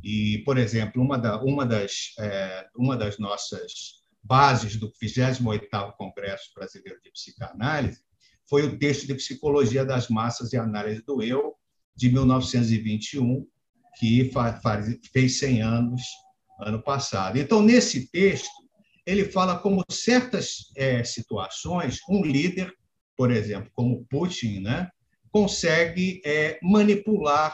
E, 0.02 0.42
por 0.46 0.58
exemplo, 0.58 1.04
uma, 1.04 1.18
da, 1.18 1.44
uma, 1.44 1.66
das, 1.66 2.14
é, 2.18 2.66
uma 2.74 2.96
das 2.96 3.20
nossas 3.20 4.00
bases 4.24 4.78
do 4.78 4.90
28º 5.04 5.94
Congresso 5.98 6.52
Brasileiro 6.56 7.02
de 7.04 7.12
Psicanálise 7.12 8.00
foi 8.48 8.64
o 8.64 8.80
texto 8.80 9.06
de 9.06 9.16
Psicologia 9.16 9.84
das 9.84 10.08
Massas 10.08 10.54
e 10.54 10.58
Análise 10.58 11.04
do 11.06 11.22
Eu, 11.22 11.56
de 11.94 12.10
1921, 12.10 13.46
que 14.00 14.32
fez 15.12 15.40
100 15.40 15.62
anos 15.62 16.02
ano 16.62 16.82
passado. 16.82 17.38
Então, 17.38 17.62
nesse 17.62 18.10
texto, 18.10 18.50
ele 19.06 19.26
fala 19.26 19.60
como 19.60 19.84
certas 19.92 20.72
é, 20.78 21.04
situações, 21.04 22.00
um 22.10 22.24
líder, 22.24 22.74
por 23.20 23.32
exemplo, 23.32 23.70
como 23.74 24.06
Putin, 24.06 24.62
né, 24.62 24.90
consegue 25.30 26.22
é, 26.24 26.58
manipular, 26.64 27.54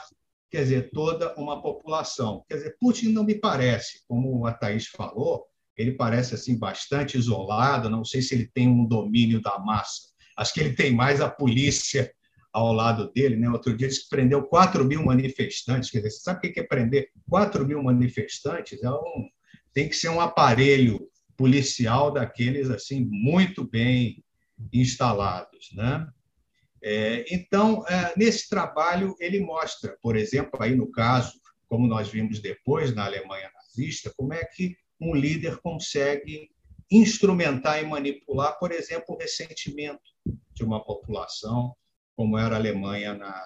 quer 0.51 0.61
dizer, 0.61 0.91
toda 0.91 1.33
uma 1.37 1.59
população. 1.59 2.45
Quer 2.47 2.57
dizer, 2.57 2.77
Putin 2.79 3.07
não 3.07 3.23
me 3.23 3.33
parece, 3.33 4.03
como 4.07 4.45
a 4.45 4.53
Thaís 4.53 4.85
falou, 4.85 5.43
ele 5.75 5.93
parece 5.93 6.35
assim 6.35 6.55
bastante 6.55 7.17
isolado, 7.17 7.89
não 7.89 8.05
sei 8.05 8.21
se 8.21 8.35
ele 8.35 8.47
tem 8.53 8.67
um 8.67 8.85
domínio 8.85 9.41
da 9.41 9.57
massa. 9.57 10.09
Acho 10.37 10.53
que 10.53 10.59
ele 10.59 10.75
tem 10.75 10.93
mais 10.93 11.19
a 11.19 11.31
polícia 11.31 12.13
ao 12.53 12.71
lado 12.71 13.11
dele. 13.11 13.35
Né? 13.35 13.49
Outro 13.49 13.75
dia, 13.75 13.87
ele 13.87 13.97
prendeu 14.07 14.43
4 14.43 14.85
mil 14.85 15.03
manifestantes. 15.03 15.89
Quer 15.89 15.97
dizer, 15.97 16.11
você 16.11 16.19
sabe 16.19 16.47
o 16.47 16.53
que 16.53 16.59
é 16.59 16.63
prender 16.63 17.09
4 17.27 17.65
mil 17.65 17.81
manifestantes? 17.81 18.83
É 18.83 18.91
um, 18.91 19.27
tem 19.73 19.89
que 19.89 19.95
ser 19.95 20.09
um 20.09 20.21
aparelho 20.21 21.09
policial 21.35 22.13
daqueles 22.13 22.69
assim 22.69 23.03
muito 23.11 23.67
bem 23.67 24.23
instalados. 24.71 25.71
Né? 25.73 26.07
É, 26.83 27.25
então, 27.33 27.85
é, 27.87 28.13
nesse 28.15 28.49
trabalho, 28.49 29.15
ele 29.19 29.39
mostra, 29.39 29.97
por 30.01 30.15
exemplo, 30.15 30.61
aí 30.61 30.75
no 30.75 30.91
caso, 30.91 31.33
como 31.67 31.87
nós 31.87 32.09
vimos 32.09 32.39
depois 32.39 32.93
na 32.93 33.05
Alemanha 33.05 33.51
nazista, 33.53 34.13
como 34.15 34.33
é 34.33 34.43
que 34.45 34.77
um 34.99 35.15
líder 35.15 35.57
consegue 35.61 36.49
instrumentar 36.91 37.81
e 37.81 37.85
manipular, 37.85 38.57
por 38.59 38.71
exemplo, 38.71 39.15
o 39.15 39.17
ressentimento 39.17 40.03
de 40.53 40.63
uma 40.63 40.83
população, 40.83 41.75
como 42.15 42.37
era 42.37 42.55
a 42.55 42.59
Alemanha 42.59 43.13
na, 43.13 43.43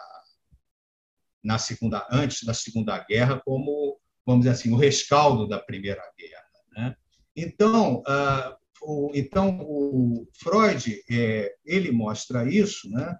na 1.43 1.57
segunda, 1.57 2.05
antes 2.11 2.43
da 2.43 2.53
Segunda 2.53 2.97
Guerra, 2.99 3.41
como, 3.43 3.99
vamos 4.25 4.41
dizer 4.41 4.55
assim, 4.55 4.73
o 4.73 4.77
rescaldo 4.77 5.47
da 5.47 5.59
Primeira 5.59 6.03
Guerra. 6.17 6.43
Né? 6.71 6.95
Então, 7.35 8.01
uh, 8.01 8.58
o, 8.81 9.11
então, 9.13 9.59
o 9.61 10.27
Freud 10.33 11.01
é, 11.09 11.53
ele 11.65 11.91
mostra 11.91 12.49
isso, 12.49 12.89
né? 12.89 13.15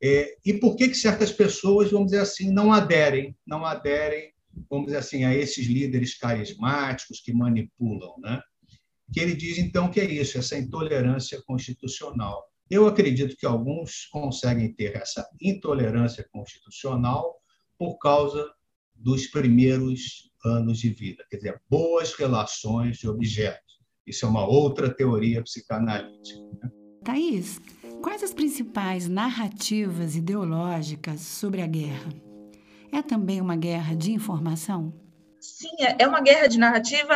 É, 0.00 0.36
e 0.44 0.54
por 0.54 0.76
que, 0.76 0.88
que 0.88 0.94
certas 0.94 1.32
pessoas, 1.32 1.90
vamos 1.90 2.12
dizer 2.12 2.22
assim, 2.22 2.52
não 2.52 2.72
aderem, 2.72 3.36
não 3.46 3.64
aderem, 3.64 4.32
vamos 4.70 4.86
dizer 4.86 4.98
assim, 4.98 5.24
a 5.24 5.34
esses 5.34 5.66
líderes 5.66 6.16
carismáticos 6.16 7.20
que 7.20 7.32
manipulam, 7.32 8.14
né? 8.18 8.40
Que 9.12 9.20
ele 9.20 9.34
diz 9.34 9.58
então 9.58 9.90
que 9.90 10.00
é 10.00 10.04
isso, 10.04 10.38
essa 10.38 10.56
intolerância 10.56 11.42
constitucional. 11.42 12.44
Eu 12.70 12.86
acredito 12.86 13.36
que 13.36 13.46
alguns 13.46 14.06
conseguem 14.06 14.72
ter 14.72 14.94
essa 14.94 15.28
intolerância 15.40 16.26
constitucional 16.30 17.34
por 17.78 17.98
causa 17.98 18.46
dos 18.94 19.26
primeiros 19.26 20.30
anos 20.44 20.78
de 20.78 20.90
vida, 20.90 21.24
quer 21.30 21.38
dizer, 21.38 21.62
boas 21.68 22.12
relações 22.14 22.98
de 22.98 23.08
objetos. 23.08 23.77
Isso 24.08 24.24
é 24.24 24.28
uma 24.28 24.46
outra 24.46 24.92
teoria 24.92 25.42
psicanalítica. 25.42 26.40
Né? 26.62 26.70
Thaís, 27.04 27.60
quais 28.02 28.22
as 28.22 28.32
principais 28.32 29.06
narrativas 29.06 30.16
ideológicas 30.16 31.20
sobre 31.20 31.60
a 31.60 31.66
guerra? 31.66 32.10
É 32.90 33.02
também 33.02 33.40
uma 33.40 33.54
guerra 33.54 33.94
de 33.94 34.12
informação? 34.12 34.94
Sim, 35.38 35.70
é, 35.80 36.02
é 36.02 36.08
uma 36.08 36.22
guerra 36.22 36.46
de 36.46 36.58
narrativa 36.58 37.14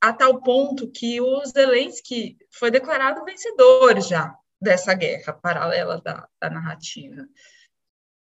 a 0.00 0.12
tal 0.12 0.40
ponto 0.42 0.90
que 0.90 1.20
o 1.20 1.44
Zelensky 1.46 2.36
foi 2.50 2.70
declarado 2.70 3.24
vencedor 3.24 4.00
já 4.00 4.36
dessa 4.60 4.94
guerra 4.94 5.32
paralela 5.32 6.00
da, 6.00 6.28
da 6.40 6.50
narrativa. 6.50 7.26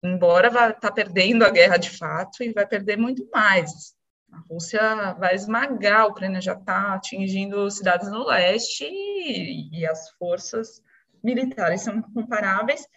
Embora 0.05 0.51
vá 0.51 0.69
estar 0.69 0.81
tá 0.81 0.93
perdendo 0.93 1.45
a 1.45 1.51
guerra 1.51 1.77
de 1.79 1.91
fato 1.91 2.43
e 2.43 2.53
vai 2.53 2.67
perder 2.67 2.99
muito 2.99 3.29
mais. 3.33 3.95
A 4.33 4.39
Rússia 4.49 5.13
vai 5.15 5.35
esmagar, 5.35 6.01
a 6.01 6.07
Ucrânia 6.07 6.41
já 6.41 6.55
está 6.55 6.95
atingindo 6.95 7.71
cidades 7.71 8.11
no 8.11 8.25
leste 8.25 8.85
e, 8.85 9.79
e, 9.79 9.87
as 9.87 10.11
forças 10.13 10.83
militares 11.23 11.83
são 11.83 12.01
comparáveis, 12.01 12.89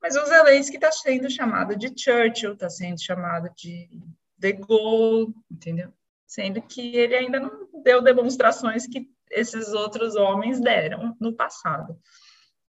mas 0.00 0.16
o 0.16 0.24
Zelensky 0.26 0.76
está 0.76 0.92
sendo 0.92 1.28
chamado 1.28 1.76
de 1.76 1.88
Churchill, 1.88 2.54
está 2.54 2.70
sendo 2.70 3.02
chamado 3.02 3.50
de 3.56 3.90
De 4.38 4.52
Gaulle, 4.52 5.34
entendeu? 5.50 5.92
Sendo 6.26 6.62
que 6.62 6.96
ele 6.96 7.16
ainda 7.16 7.40
não 7.40 7.68
deu 7.82 8.00
demonstrações 8.00 8.86
que 8.86 9.10
esses 9.30 9.72
outros 9.72 10.14
homens 10.14 10.60
deram 10.60 11.16
no 11.20 11.34
passado. 11.34 11.98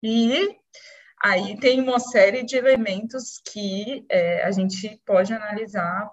E 0.02 0.58
aí 1.24 1.58
tem 1.60 1.80
uma 1.80 2.00
série 2.00 2.44
de 2.44 2.58
elementos 2.58 3.40
que 3.46 4.06
é, 4.10 4.44
a 4.44 4.52
gente 4.52 5.00
pode 5.06 5.32
analisar 5.32 6.10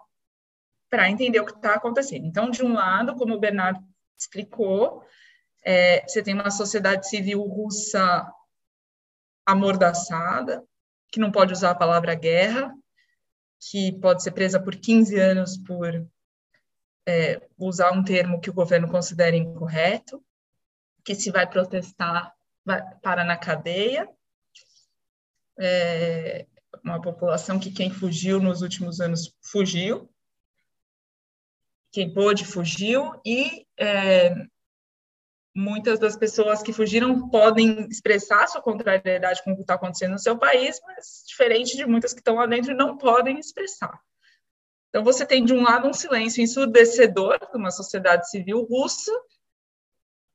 para 0.91 1.09
entender 1.09 1.41
o 1.41 1.47
que 1.47 1.53
está 1.53 1.75
acontecendo. 1.75 2.27
Então, 2.27 2.51
de 2.51 2.65
um 2.65 2.75
lado, 2.75 3.15
como 3.15 3.35
o 3.35 3.41
Bernardo 3.41 3.81
explicou, 4.19 5.05
é, 5.65 6.03
você 6.07 6.23
tem 6.23 6.35
uma 6.35 6.51
sociedade 6.51 7.09
civil 7.09 7.41
russa 7.43 8.29
amordaçada, 9.47 10.63
que 11.11 11.21
não 11.21 11.31
pode 11.31 11.53
usar 11.53 11.71
a 11.71 11.75
palavra 11.77 12.15
guerra, 12.15 12.75
que 13.71 13.93
pode 14.01 14.23
ser 14.23 14.33
presa 14.33 14.61
por 14.61 14.75
15 14.75 15.19
anos 15.19 15.57
por 15.57 16.07
é, 17.07 17.41
usar 17.59 17.93
um 17.93 18.03
termo 18.03 18.41
que 18.41 18.51
o 18.51 18.55
governo 18.55 18.89
considera 18.89 19.37
incorreto, 19.37 20.23
que 21.05 21.15
se 21.15 21.31
vai 21.31 21.49
protestar, 21.49 22.33
vai, 22.65 22.83
para 23.01 23.25
na 23.25 23.37
cadeia. 23.37 24.09
É, 25.59 26.47
uma 26.83 27.01
população 27.01 27.59
que 27.59 27.71
quem 27.71 27.91
fugiu 27.91 28.41
nos 28.41 28.63
últimos 28.63 29.01
anos 29.01 29.37
fugiu, 29.43 30.09
quem 31.93 32.13
pôde 32.13 32.45
fugiu 32.45 33.13
e 33.25 33.67
é, 33.79 34.35
muitas 35.55 35.99
das 35.99 36.17
pessoas 36.17 36.63
que 36.63 36.73
fugiram 36.73 37.29
podem 37.29 37.87
expressar 37.89 38.47
sua 38.47 38.63
contrariedade 38.63 39.43
com 39.43 39.53
o 39.53 39.57
que 39.57 39.63
está 39.63 39.75
acontecendo 39.75 40.13
no 40.13 40.19
seu 40.19 40.39
país, 40.39 40.81
mas 40.87 41.25
diferente 41.27 41.77
de 41.77 41.85
muitas 41.87 42.13
que 42.13 42.21
estão 42.21 42.37
lá 42.37 42.47
dentro 42.47 42.75
não 42.75 42.97
podem 42.97 43.39
expressar. 43.39 44.01
Então 44.89 45.05
você 45.05 45.25
tem 45.25 45.45
de 45.45 45.53
um 45.53 45.63
lado 45.63 45.89
um 45.89 45.93
silêncio 45.93 46.43
ensurdecedor 46.43 47.39
de 47.39 47.57
uma 47.57 47.71
sociedade 47.71 48.29
civil 48.29 48.65
russa 48.65 49.13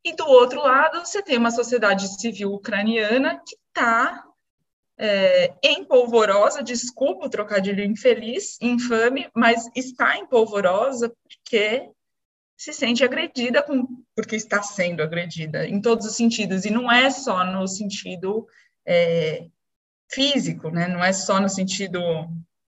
e 0.03 0.13
do 0.13 0.25
outro 0.27 0.61
lado 0.61 1.05
você 1.05 1.21
tem 1.21 1.37
uma 1.37 1.51
sociedade 1.51 2.07
civil 2.19 2.53
ucraniana 2.53 3.41
que 3.45 3.55
está 3.67 4.24
é, 4.97 5.53
em 5.61 5.83
polvorosa, 5.83 6.63
desculpa 6.63 7.25
o 7.25 7.29
trocadilho 7.29 7.83
infeliz, 7.83 8.57
infame, 8.61 9.29
mas 9.35 9.69
está 9.75 10.17
em 10.17 10.25
polvorosa 10.25 11.13
porque 11.23 11.89
se 12.57 12.71
sente 12.71 13.03
agredida 13.03 13.61
com, 13.61 13.85
porque 14.15 14.35
está 14.35 14.61
sendo 14.61 15.03
agredida 15.03 15.67
em 15.67 15.81
todos 15.81 16.05
os 16.05 16.15
sentidos, 16.15 16.63
e 16.63 16.71
não 16.71 16.89
é 16.89 17.09
só 17.09 17.43
no 17.43 17.67
sentido 17.67 18.47
é, 18.85 19.45
físico, 20.09 20.69
né? 20.69 20.87
não 20.87 21.03
é 21.03 21.11
só 21.11 21.39
no 21.41 21.49
sentido 21.49 21.99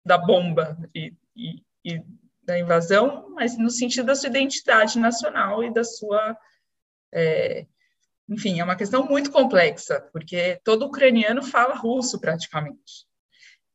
da 0.05 0.17
bomba 0.17 0.77
e, 0.93 1.13
e, 1.35 1.63
e 1.85 2.03
da 2.43 2.59
invasão, 2.59 3.29
mas 3.29 3.57
no 3.57 3.69
sentido 3.69 4.07
da 4.07 4.15
sua 4.15 4.29
identidade 4.29 4.99
nacional 4.99 5.63
e 5.63 5.71
da 5.71 5.83
sua 5.83 6.35
é, 7.13 7.65
enfim, 8.29 8.59
é 8.59 8.63
uma 8.63 8.75
questão 8.75 9.05
muito 9.05 9.31
complexa, 9.31 10.07
porque 10.13 10.59
todo 10.63 10.85
ucraniano 10.85 11.41
fala 11.41 11.75
russo 11.75 12.19
praticamente. 12.19 13.07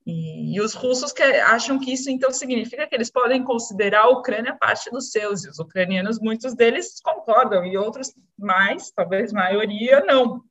E, 0.06 0.54
e 0.54 0.61
os 0.61 0.75
russos 0.75 1.12
que, 1.12 1.22
acham 1.22 1.78
que 1.78 1.92
isso 1.92 2.11
então 2.11 2.31
significa 2.31 2.87
que 2.87 2.94
eles 2.94 3.11
podem 3.11 3.42
considerar 3.42 4.02
a 4.02 4.11
Ucrânia 4.11 4.57
parte 4.57 4.90
dos 4.90 5.11
seus, 5.11 5.44
e 5.44 5.48
os 5.48 5.59
ucranianos, 5.59 6.20
muitos 6.20 6.55
deles 6.55 7.00
concordam, 7.02 7.64
e 7.64 7.76
outros 7.76 8.12
mais, 8.38 8.90
talvez 8.90 9.33
maioria, 9.33 10.05
não. 10.07 10.42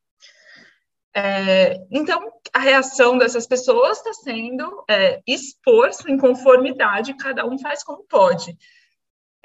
É, 1.16 1.80
então, 1.92 2.32
a 2.52 2.60
reação 2.60 3.18
dessas 3.20 3.46
pessoas 3.46 4.00
está 4.00 4.14
sendo 4.14 4.84
é, 4.90 5.22
expor 5.28 5.94
sua 5.94 6.12
inconformidade, 6.12 7.16
cada 7.16 7.46
um 7.46 7.58
faz 7.60 7.84
como 7.84 8.04
pode. 8.10 8.58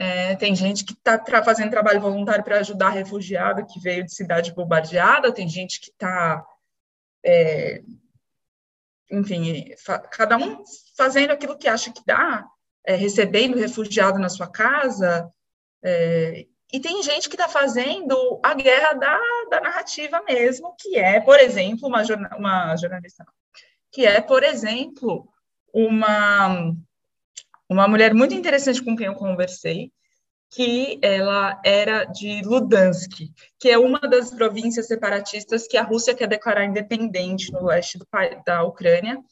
É, 0.00 0.36
tem 0.36 0.54
gente 0.54 0.84
que 0.84 0.92
está 0.92 1.42
fazendo 1.42 1.70
trabalho 1.70 2.00
voluntário 2.00 2.44
para 2.44 2.60
ajudar 2.60 2.90
refugiado 2.90 3.66
que 3.66 3.80
veio 3.80 4.04
de 4.04 4.14
cidade 4.14 4.54
bombardeada, 4.54 5.34
tem 5.34 5.48
gente 5.48 5.80
que 5.80 5.90
está, 5.90 6.46
é, 7.24 7.82
enfim, 9.10 9.74
cada 10.12 10.36
um 10.36 10.62
fazendo 10.96 11.32
aquilo 11.32 11.58
que 11.58 11.66
acha 11.66 11.92
que 11.92 12.00
dá, 12.06 12.46
é, 12.86 12.94
recebendo 12.94 13.58
refugiado 13.58 14.20
na 14.20 14.28
sua 14.28 14.46
casa, 14.46 15.28
é, 15.82 16.46
e 16.72 16.78
tem 16.78 17.02
gente 17.02 17.28
que 17.28 17.34
está 17.34 17.48
fazendo 17.48 18.38
a 18.42 18.54
guerra 18.54 18.92
da, 18.92 19.18
da 19.50 19.60
narrativa 19.60 20.22
mesmo, 20.22 20.76
que 20.78 20.96
é, 20.96 21.18
por 21.18 21.40
exemplo, 21.40 21.88
uma, 21.88 22.02
uma 22.36 22.76
jornalista, 22.76 23.26
que 23.90 24.06
é, 24.06 24.20
por 24.20 24.44
exemplo, 24.44 25.28
uma 25.72 26.72
uma 27.68 27.86
mulher 27.86 28.14
muito 28.14 28.34
interessante 28.34 28.82
com 28.82 28.96
quem 28.96 29.06
eu 29.06 29.14
conversei, 29.14 29.92
que 30.50 30.98
ela 31.02 31.60
era 31.64 32.04
de 32.04 32.40
Ludansk, 32.42 33.30
que 33.58 33.68
é 33.68 33.78
uma 33.78 34.00
das 34.00 34.30
províncias 34.30 34.86
separatistas 34.86 35.66
que 35.66 35.76
a 35.76 35.82
Rússia 35.82 36.14
quer 36.14 36.26
declarar 36.26 36.64
independente 36.64 37.52
no 37.52 37.64
leste 37.66 37.98
do, 37.98 38.06
da 38.46 38.62
Ucrânia. 38.62 39.22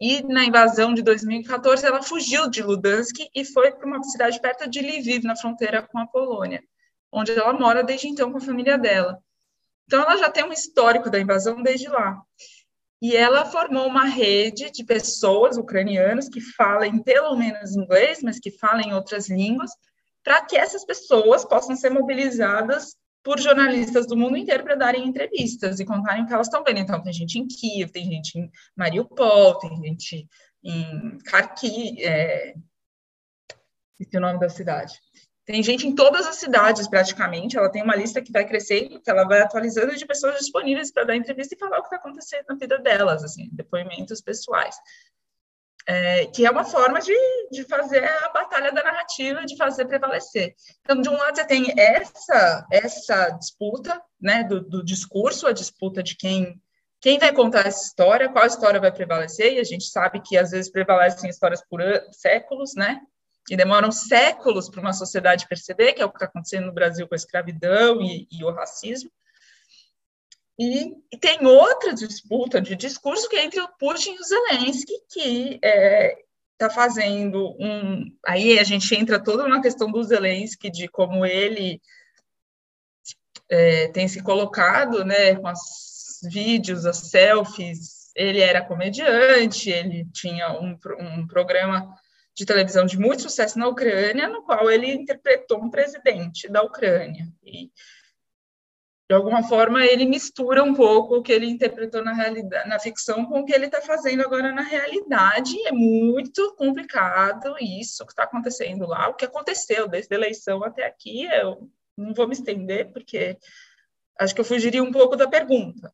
E 0.00 0.22
na 0.22 0.44
invasão 0.44 0.94
de 0.94 1.02
2014, 1.02 1.84
ela 1.84 2.02
fugiu 2.02 2.48
de 2.48 2.62
Ludansk 2.62 3.16
e 3.34 3.44
foi 3.44 3.72
para 3.72 3.86
uma 3.86 4.02
cidade 4.04 4.40
perto 4.40 4.68
de 4.68 4.80
Lviv, 4.80 5.24
na 5.24 5.36
fronteira 5.36 5.82
com 5.82 5.98
a 5.98 6.06
Polônia, 6.06 6.62
onde 7.10 7.32
ela 7.32 7.52
mora 7.52 7.82
desde 7.82 8.08
então 8.08 8.30
com 8.30 8.38
a 8.38 8.40
família 8.40 8.78
dela. 8.78 9.18
Então, 9.86 10.02
ela 10.02 10.16
já 10.16 10.30
tem 10.30 10.44
um 10.44 10.52
histórico 10.52 11.10
da 11.10 11.20
invasão 11.20 11.62
desde 11.62 11.88
lá. 11.88 12.20
E 13.04 13.14
ela 13.14 13.44
formou 13.44 13.86
uma 13.86 14.06
rede 14.06 14.70
de 14.70 14.82
pessoas 14.82 15.58
ucranianas 15.58 16.26
que 16.26 16.40
falem 16.40 17.02
pelo 17.02 17.36
menos 17.36 17.76
inglês, 17.76 18.22
mas 18.22 18.40
que 18.40 18.50
falem 18.50 18.94
outras 18.94 19.28
línguas, 19.28 19.70
para 20.22 20.42
que 20.46 20.56
essas 20.56 20.86
pessoas 20.86 21.44
possam 21.44 21.76
ser 21.76 21.90
mobilizadas 21.90 22.96
por 23.22 23.38
jornalistas 23.38 24.06
do 24.06 24.16
mundo 24.16 24.38
inteiro 24.38 24.64
para 24.64 24.74
darem 24.74 25.06
entrevistas 25.06 25.80
e 25.80 25.84
contarem 25.84 26.24
o 26.24 26.26
que 26.26 26.32
elas 26.32 26.46
estão 26.46 26.64
vendo. 26.64 26.78
Então, 26.78 27.02
tem 27.02 27.12
gente 27.12 27.38
em 27.38 27.46
Kiev, 27.46 27.92
tem 27.92 28.06
gente 28.06 28.38
em 28.38 28.50
Mariupol, 28.74 29.58
tem 29.58 29.76
gente 29.82 30.26
em 30.64 31.18
Kharkiv, 31.26 32.02
é... 32.02 32.54
esqueci 34.00 34.16
o 34.16 34.20
nome 34.20 34.40
da 34.40 34.48
cidade. 34.48 34.94
Tem 35.44 35.62
gente 35.62 35.86
em 35.86 35.94
todas 35.94 36.26
as 36.26 36.36
cidades, 36.36 36.88
praticamente. 36.88 37.56
Ela 37.56 37.70
tem 37.70 37.82
uma 37.82 37.94
lista 37.94 38.22
que 38.22 38.32
vai 38.32 38.46
crescendo, 38.46 39.00
que 39.00 39.10
ela 39.10 39.24
vai 39.24 39.40
atualizando 39.40 39.94
de 39.94 40.06
pessoas 40.06 40.38
disponíveis 40.38 40.90
para 40.90 41.04
dar 41.04 41.16
entrevista 41.16 41.54
e 41.54 41.58
falar 41.58 41.78
o 41.78 41.82
que 41.82 41.88
está 41.88 41.96
acontecendo 41.96 42.46
na 42.48 42.56
vida 42.56 42.78
delas, 42.78 43.22
assim, 43.22 43.48
depoimentos 43.52 44.20
pessoais. 44.22 44.74
É, 45.86 46.24
que 46.26 46.46
é 46.46 46.50
uma 46.50 46.64
forma 46.64 46.98
de, 46.98 47.14
de 47.50 47.62
fazer 47.64 48.02
a 48.02 48.30
batalha 48.30 48.72
da 48.72 48.82
narrativa, 48.82 49.44
de 49.44 49.54
fazer 49.54 49.84
prevalecer. 49.84 50.54
Então, 50.80 50.98
de 50.98 51.10
um 51.10 51.16
lado, 51.16 51.36
você 51.36 51.44
tem 51.44 51.78
essa, 51.78 52.66
essa 52.72 53.28
disputa 53.32 54.00
né, 54.18 54.44
do, 54.44 54.62
do 54.62 54.82
discurso, 54.82 55.46
a 55.46 55.52
disputa 55.52 56.02
de 56.02 56.16
quem 56.16 56.58
quem 57.04 57.18
vai 57.18 57.34
contar 57.34 57.66
essa 57.66 57.84
história, 57.84 58.30
qual 58.30 58.46
história 58.46 58.80
vai 58.80 58.90
prevalecer, 58.90 59.52
e 59.52 59.60
a 59.60 59.62
gente 59.62 59.84
sabe 59.84 60.22
que 60.22 60.38
às 60.38 60.52
vezes 60.52 60.72
prevalecem 60.72 61.28
histórias 61.28 61.62
por 61.68 61.78
séculos, 62.12 62.74
né? 62.74 62.98
E 63.50 63.56
demoram 63.56 63.92
séculos 63.92 64.68
para 64.68 64.80
uma 64.80 64.92
sociedade 64.92 65.46
perceber, 65.46 65.92
que 65.92 66.02
é 66.02 66.04
o 66.04 66.10
que 66.10 66.16
está 66.16 66.26
acontecendo 66.26 66.66
no 66.66 66.72
Brasil 66.72 67.06
com 67.06 67.14
a 67.14 67.16
escravidão 67.16 68.00
e, 68.00 68.26
e 68.30 68.44
o 68.44 68.50
racismo. 68.50 69.10
E, 70.58 70.94
e, 71.12 71.18
tem 71.18 71.44
outra 71.44 71.92
disputa 71.92 72.60
de 72.60 72.76
discurso 72.76 73.28
que 73.28 73.36
é 73.36 73.44
entre 73.44 73.60
o 73.60 73.68
Putin 73.76 74.14
e 74.14 74.20
o 74.20 74.24
Zelensky, 74.24 74.92
que 75.10 75.54
está 75.54 75.68
é, 75.68 76.16
tá 76.56 76.70
fazendo 76.70 77.56
um. 77.58 78.16
Aí 78.24 78.58
a 78.58 78.64
gente 78.64 78.94
entra 78.94 79.22
toda 79.22 79.48
na 79.48 79.60
questão 79.60 79.90
do 79.90 80.02
Zelensky, 80.02 80.70
de 80.70 80.86
como 80.86 81.26
ele 81.26 81.82
é, 83.48 83.88
tem 83.88 84.06
se 84.06 84.22
colocado 84.22 85.04
né, 85.04 85.34
com 85.34 85.50
os 85.50 86.20
vídeos, 86.22 86.86
as 86.86 86.98
selfies. 86.98 88.12
Ele 88.14 88.40
era 88.40 88.64
comediante, 88.64 89.70
ele 89.70 90.06
tinha 90.12 90.52
um, 90.52 90.78
um 91.00 91.26
programa 91.26 91.96
de 92.34 92.44
televisão 92.44 92.84
de 92.84 92.98
muito 92.98 93.22
sucesso 93.22 93.58
na 93.58 93.68
Ucrânia, 93.68 94.28
no 94.28 94.42
qual 94.42 94.70
ele 94.70 94.92
interpretou 94.92 95.62
um 95.62 95.70
presidente 95.70 96.48
da 96.48 96.62
Ucrânia. 96.62 97.28
E, 97.42 97.70
de 99.08 99.14
alguma 99.14 99.42
forma, 99.42 99.84
ele 99.84 100.04
mistura 100.04 100.64
um 100.64 100.74
pouco 100.74 101.16
o 101.16 101.22
que 101.22 101.30
ele 101.30 101.46
interpretou 101.46 102.02
na, 102.02 102.12
realidade, 102.12 102.68
na 102.68 102.78
ficção 102.80 103.24
com 103.26 103.40
o 103.40 103.44
que 103.44 103.52
ele 103.52 103.66
está 103.66 103.80
fazendo 103.80 104.22
agora 104.22 104.52
na 104.52 104.62
realidade. 104.62 105.54
É 105.66 105.72
muito 105.72 106.54
complicado 106.56 107.54
isso 107.60 108.04
que 108.04 108.12
está 108.12 108.24
acontecendo 108.24 108.86
lá. 108.86 109.08
O 109.08 109.14
que 109.14 109.26
aconteceu 109.26 109.86
desde 109.86 110.12
a 110.14 110.18
eleição 110.18 110.64
até 110.64 110.86
aqui, 110.86 111.26
eu 111.26 111.70
não 111.96 112.12
vou 112.14 112.26
me 112.26 112.32
estender, 112.32 112.90
porque 112.92 113.38
acho 114.18 114.34
que 114.34 114.40
eu 114.40 114.44
fugiria 114.44 114.82
um 114.82 114.92
pouco 114.92 115.16
da 115.16 115.28
pergunta. 115.28 115.92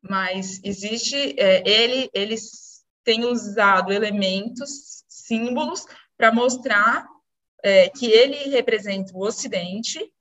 mas 0.00 0.60
existe 0.64 1.34
é, 1.38 1.62
ele 1.68 2.10
eles 2.14 2.72
têm 3.04 3.24
usado 3.24 3.92
elementos, 3.92 5.01
símbolos 5.26 5.86
para 6.16 6.32
mostrar 6.32 7.06
é, 7.62 7.88
que 7.88 8.06
ele 8.06 8.50
representa 8.50 9.12
o 9.14 9.24
Ocidente 9.24 10.12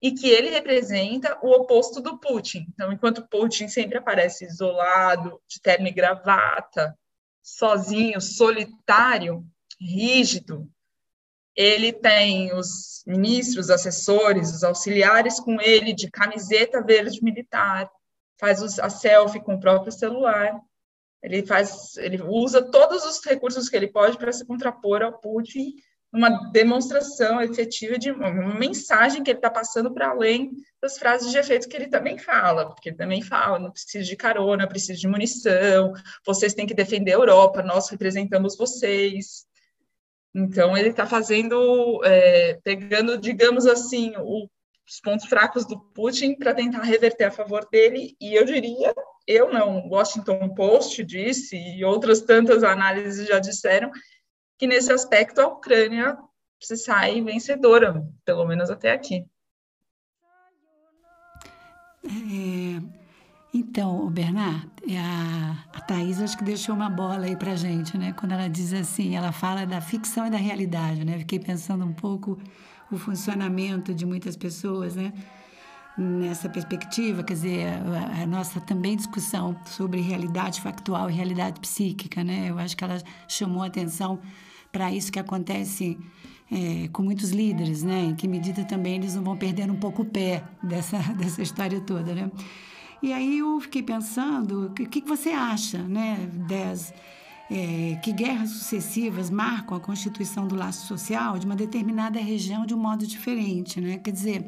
e 0.00 0.12
que 0.12 0.28
ele 0.28 0.50
representa 0.50 1.38
o 1.42 1.50
oposto 1.52 2.00
do 2.00 2.18
Putin. 2.18 2.66
Então, 2.68 2.92
enquanto 2.92 3.26
Putin 3.28 3.68
sempre 3.68 3.98
aparece 3.98 4.44
isolado, 4.44 5.40
de 5.48 5.60
terno 5.60 5.88
e 5.88 5.92
gravata, 5.92 6.96
sozinho, 7.42 8.20
solitário, 8.20 9.44
rígido, 9.80 10.70
ele 11.54 11.92
tem 11.92 12.54
os 12.54 13.02
ministros, 13.06 13.70
assessores, 13.70 14.52
os 14.52 14.62
auxiliares 14.62 15.40
com 15.40 15.60
ele 15.60 15.94
de 15.94 16.10
camiseta 16.10 16.82
verde 16.82 17.22
militar, 17.22 17.90
faz 18.38 18.78
a 18.78 18.90
selfie 18.90 19.40
com 19.40 19.54
o 19.54 19.60
próprio 19.60 19.90
celular. 19.90 20.60
Ele 21.22 21.44
faz, 21.44 21.96
ele 21.96 22.22
usa 22.22 22.62
todos 22.70 23.04
os 23.04 23.24
recursos 23.24 23.68
que 23.68 23.76
ele 23.76 23.88
pode 23.88 24.16
para 24.18 24.32
se 24.32 24.44
contrapor 24.44 25.02
ao 25.02 25.18
Putin, 25.18 25.74
uma 26.12 26.50
demonstração 26.50 27.40
efetiva 27.40 27.98
de 27.98 28.10
uma 28.10 28.30
mensagem 28.30 29.22
que 29.22 29.30
ele 29.30 29.38
está 29.38 29.50
passando 29.50 29.92
para 29.92 30.10
além 30.10 30.52
das 30.80 30.98
frases 30.98 31.30
de 31.30 31.38
efeito 31.38 31.68
que 31.68 31.76
ele 31.76 31.88
também 31.88 32.16
fala, 32.16 32.66
porque 32.66 32.90
ele 32.90 32.96
também 32.96 33.20
fala, 33.22 33.58
não 33.58 33.70
precisa 33.70 34.04
de 34.04 34.16
carona, 34.16 34.68
precisa 34.68 34.98
de 34.98 35.08
munição, 35.08 35.92
vocês 36.24 36.54
têm 36.54 36.66
que 36.66 36.74
defender 36.74 37.12
a 37.12 37.16
Europa, 37.16 37.62
nós 37.62 37.90
representamos 37.90 38.56
vocês. 38.56 39.46
Então 40.34 40.76
ele 40.76 40.90
está 40.90 41.06
fazendo, 41.06 42.00
é, 42.04 42.58
pegando, 42.62 43.18
digamos 43.18 43.66
assim, 43.66 44.12
o 44.18 44.48
os 44.88 45.00
pontos 45.00 45.26
fracos 45.26 45.66
do 45.66 45.78
Putin 45.92 46.36
para 46.36 46.54
tentar 46.54 46.82
reverter 46.82 47.24
a 47.24 47.30
favor 47.30 47.68
dele, 47.70 48.16
e 48.20 48.34
eu 48.34 48.44
diria, 48.44 48.94
eu 49.26 49.52
não, 49.52 49.88
Washington 49.88 50.48
Post 50.54 51.02
disse, 51.04 51.56
e 51.56 51.84
outras 51.84 52.20
tantas 52.20 52.62
análises 52.62 53.26
já 53.26 53.38
disseram, 53.38 53.90
que 54.58 54.66
nesse 54.66 54.92
aspecto 54.92 55.40
a 55.40 55.46
Ucrânia 55.46 56.16
se 56.60 56.76
sai 56.76 57.20
vencedora, 57.20 58.02
pelo 58.24 58.46
menos 58.46 58.70
até 58.70 58.92
aqui. 58.92 59.24
É, 62.04 62.80
então, 63.52 64.08
Bernard, 64.10 64.70
é 64.88 64.98
a, 64.98 65.64
a 65.72 66.24
acho 66.24 66.38
que 66.38 66.44
deixou 66.44 66.74
uma 66.74 66.88
bola 66.88 67.26
aí 67.26 67.36
para 67.36 67.56
gente, 67.56 67.98
né? 67.98 68.12
Quando 68.12 68.32
ela 68.32 68.48
diz 68.48 68.72
assim, 68.72 69.16
ela 69.16 69.32
fala 69.32 69.66
da 69.66 69.80
ficção 69.80 70.26
e 70.26 70.30
da 70.30 70.36
realidade, 70.36 71.04
né? 71.04 71.18
Fiquei 71.18 71.40
pensando 71.40 71.84
um 71.84 71.92
pouco 71.92 72.38
o 72.90 72.96
funcionamento 72.96 73.92
de 73.92 74.06
muitas 74.06 74.36
pessoas, 74.36 74.94
né? 74.94 75.12
Nessa 75.98 76.46
perspectiva, 76.48 77.24
quer 77.24 77.32
dizer, 77.32 77.66
a, 77.66 78.22
a, 78.22 78.26
nossa 78.26 78.60
também 78.60 78.96
discussão 78.96 79.56
sobre 79.64 80.02
realidade 80.02 80.60
factual 80.60 81.08
e 81.08 81.14
realidade 81.14 81.58
psíquica, 81.58 82.22
né? 82.22 82.50
Eu 82.50 82.58
acho 82.58 82.76
que 82.76 82.84
ela 82.84 83.02
chamou 83.26 83.62
atenção 83.62 84.20
para 84.70 84.92
isso 84.92 85.10
que 85.10 85.18
acontece 85.18 85.98
é, 86.52 86.88
com 86.88 87.02
muitos 87.02 87.30
líderes, 87.30 87.82
né? 87.82 88.04
Em 88.04 88.14
que 88.14 88.28
medida 88.28 88.62
também 88.64 88.96
eles 88.96 89.14
não 89.14 89.22
vão 89.22 89.38
perdendo 89.38 89.72
um 89.72 89.78
pouco 89.78 90.02
o 90.02 90.04
pé 90.04 90.44
dessa, 90.62 90.98
dessa 91.16 91.40
história 91.40 91.80
toda, 91.80 92.14
né? 92.14 92.30
E 93.02 93.12
aí 93.12 93.38
eu 93.38 93.58
fiquei 93.60 93.82
pensando, 93.82 94.66
o 94.66 94.70
que, 94.70 95.00
que 95.00 95.08
você 95.08 95.30
acha, 95.30 95.78
né? 95.82 96.28
Das, 96.46 96.92
é, 97.50 97.98
que 98.02 98.12
guerras 98.12 98.50
sucessivas 98.50 99.30
marcam 99.30 99.76
a 99.76 99.80
constituição 99.80 100.46
do 100.46 100.54
laço 100.54 100.86
social 100.86 101.38
de 101.38 101.46
uma 101.46 101.56
determinada 101.56 102.18
região 102.18 102.66
de 102.66 102.74
um 102.74 102.78
modo 102.78 103.06
diferente, 103.06 103.80
né? 103.80 103.98
Quer 103.98 104.10
dizer, 104.10 104.46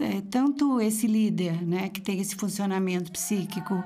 é, 0.00 0.20
tanto 0.30 0.80
esse 0.80 1.06
líder, 1.06 1.62
né, 1.62 1.88
que 1.88 2.00
tem 2.00 2.20
esse 2.20 2.34
funcionamento 2.34 3.12
psíquico 3.12 3.82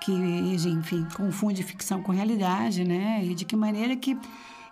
que, 0.00 0.12
enfim, 0.12 1.06
confunde 1.14 1.62
ficção 1.62 2.02
com 2.02 2.10
realidade, 2.10 2.84
né? 2.84 3.22
E 3.22 3.34
de 3.34 3.44
que 3.44 3.54
maneira 3.54 3.94
que 3.94 4.16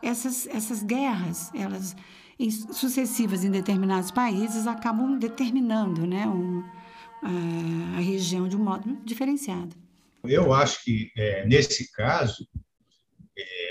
essas, 0.02 0.46
essas 0.46 0.82
guerras, 0.82 1.52
elas 1.54 1.94
em, 2.38 2.50
sucessivas 2.50 3.44
em 3.44 3.50
determinados 3.50 4.10
países 4.10 4.66
acabam 4.66 5.18
determinando, 5.18 6.06
né, 6.06 6.26
um, 6.26 6.64
a, 7.22 7.98
a 7.98 8.00
região 8.00 8.48
de 8.48 8.56
um 8.56 8.64
modo 8.64 8.98
diferenciado. 9.04 9.76
Eu 10.24 10.52
acho 10.54 10.82
que 10.82 11.12
é, 11.16 11.46
nesse 11.46 11.92
caso 11.92 12.48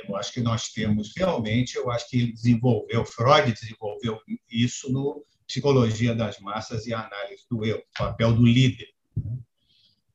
eu 0.07 0.15
acho 0.15 0.33
que 0.33 0.39
nós 0.39 0.69
temos 0.69 1.11
realmente, 1.15 1.75
eu 1.75 1.91
acho 1.91 2.09
que 2.09 2.17
ele 2.17 2.31
desenvolveu, 2.31 3.05
Freud 3.05 3.51
desenvolveu 3.51 4.19
isso 4.49 4.91
no 4.91 5.25
Psicologia 5.47 6.13
das 6.13 6.39
Massas 6.39 6.85
e 6.85 6.93
Análise 6.93 7.43
do 7.49 7.65
Eu, 7.65 7.81
papel 7.97 8.33
do 8.33 8.45
líder. 8.45 8.89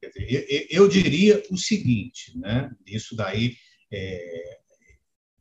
Dizer, 0.03 0.67
eu, 0.71 0.89
diria 0.89 1.43
o 1.51 1.57
seguinte, 1.57 2.37
né? 2.37 2.71
Isso 2.87 3.17
daí, 3.17 3.57
é, 3.91 4.59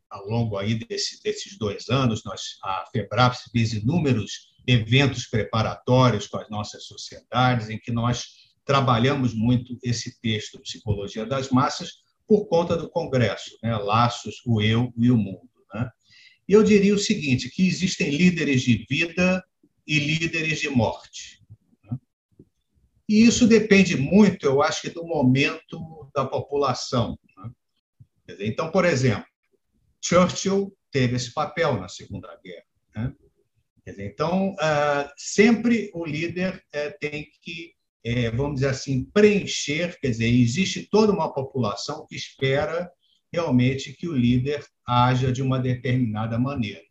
ao 0.10 0.26
longo 0.28 0.58
aí 0.58 0.76
desse, 0.76 1.22
desses 1.22 1.58
dois 1.58 1.90
anos, 1.90 2.24
nós, 2.24 2.58
a 2.64 2.86
FEBRAPS 2.92 3.50
fez 3.52 3.74
inúmeros 3.74 4.52
eventos 4.68 5.26
preparatórios 5.26 6.28
com 6.28 6.38
as 6.38 6.50
nossas 6.50 6.86
sociedades, 6.86 7.70
em 7.70 7.80
que 7.80 7.92
nós 7.92 8.52
trabalhamos 8.64 9.34
muito 9.34 9.78
esse 9.84 10.22
texto, 10.22 10.62
Psicologia 10.62 11.26
das 11.26 11.50
Massas, 11.50 12.02
por 12.28 12.48
conta 12.48 12.78
do 12.78 12.90
Congresso, 12.90 13.58
né? 13.62 13.76
Laços, 13.76 14.42
o 14.46 14.62
Eu 14.62 14.94
e 14.96 15.12
o 15.12 15.18
Mundo. 15.18 15.50
Né? 15.74 15.90
E 16.48 16.54
eu 16.54 16.64
diria 16.64 16.94
o 16.94 17.00
seguinte, 17.00 17.50
que 17.50 17.68
existem 17.68 18.10
líderes 18.12 18.62
de 18.62 18.86
vida 18.90 19.44
e 19.86 20.00
líderes 20.00 20.60
de 20.60 20.70
morte. 20.70 21.41
E 23.08 23.26
isso 23.26 23.48
depende 23.48 23.98
muito, 23.98 24.46
eu 24.46 24.62
acho 24.62 24.94
do 24.94 25.06
momento 25.06 26.10
da 26.15 26.26
população. 26.26 27.20
Né? 27.38 27.52
Então, 28.39 28.72
por 28.72 28.86
exemplo, 28.86 29.26
Churchill 30.02 30.76
teve 30.91 31.17
esse 31.17 31.34
papel 31.34 31.80
na 31.80 31.89
Segunda 31.89 32.39
Guerra. 32.41 32.65
Né? 32.96 33.13
Então, 33.98 34.56
ah, 34.60 35.12
sempre 35.17 35.91
o 35.94 36.06
líder 36.06 36.63
eh, 36.72 36.91
tem 36.91 37.28
que 37.41 37.74
é, 38.04 38.32
vamos 38.32 38.56
dizer 38.56 38.70
assim, 38.70 39.04
preencher, 39.06 39.98
quer 40.00 40.10
dizer, 40.10 40.28
existe 40.28 40.88
toda 40.89 41.13
uma 41.13 41.32
população 41.34 42.06
que 42.08 42.15
espera 42.15 42.91
realmente 43.32 43.94
que 43.94 44.08
o 44.08 44.15
líder 44.15 44.65
haja 44.86 45.32
de 45.32 45.41
uma 45.41 45.60
determinada 45.60 46.38
maneira. 46.38 46.84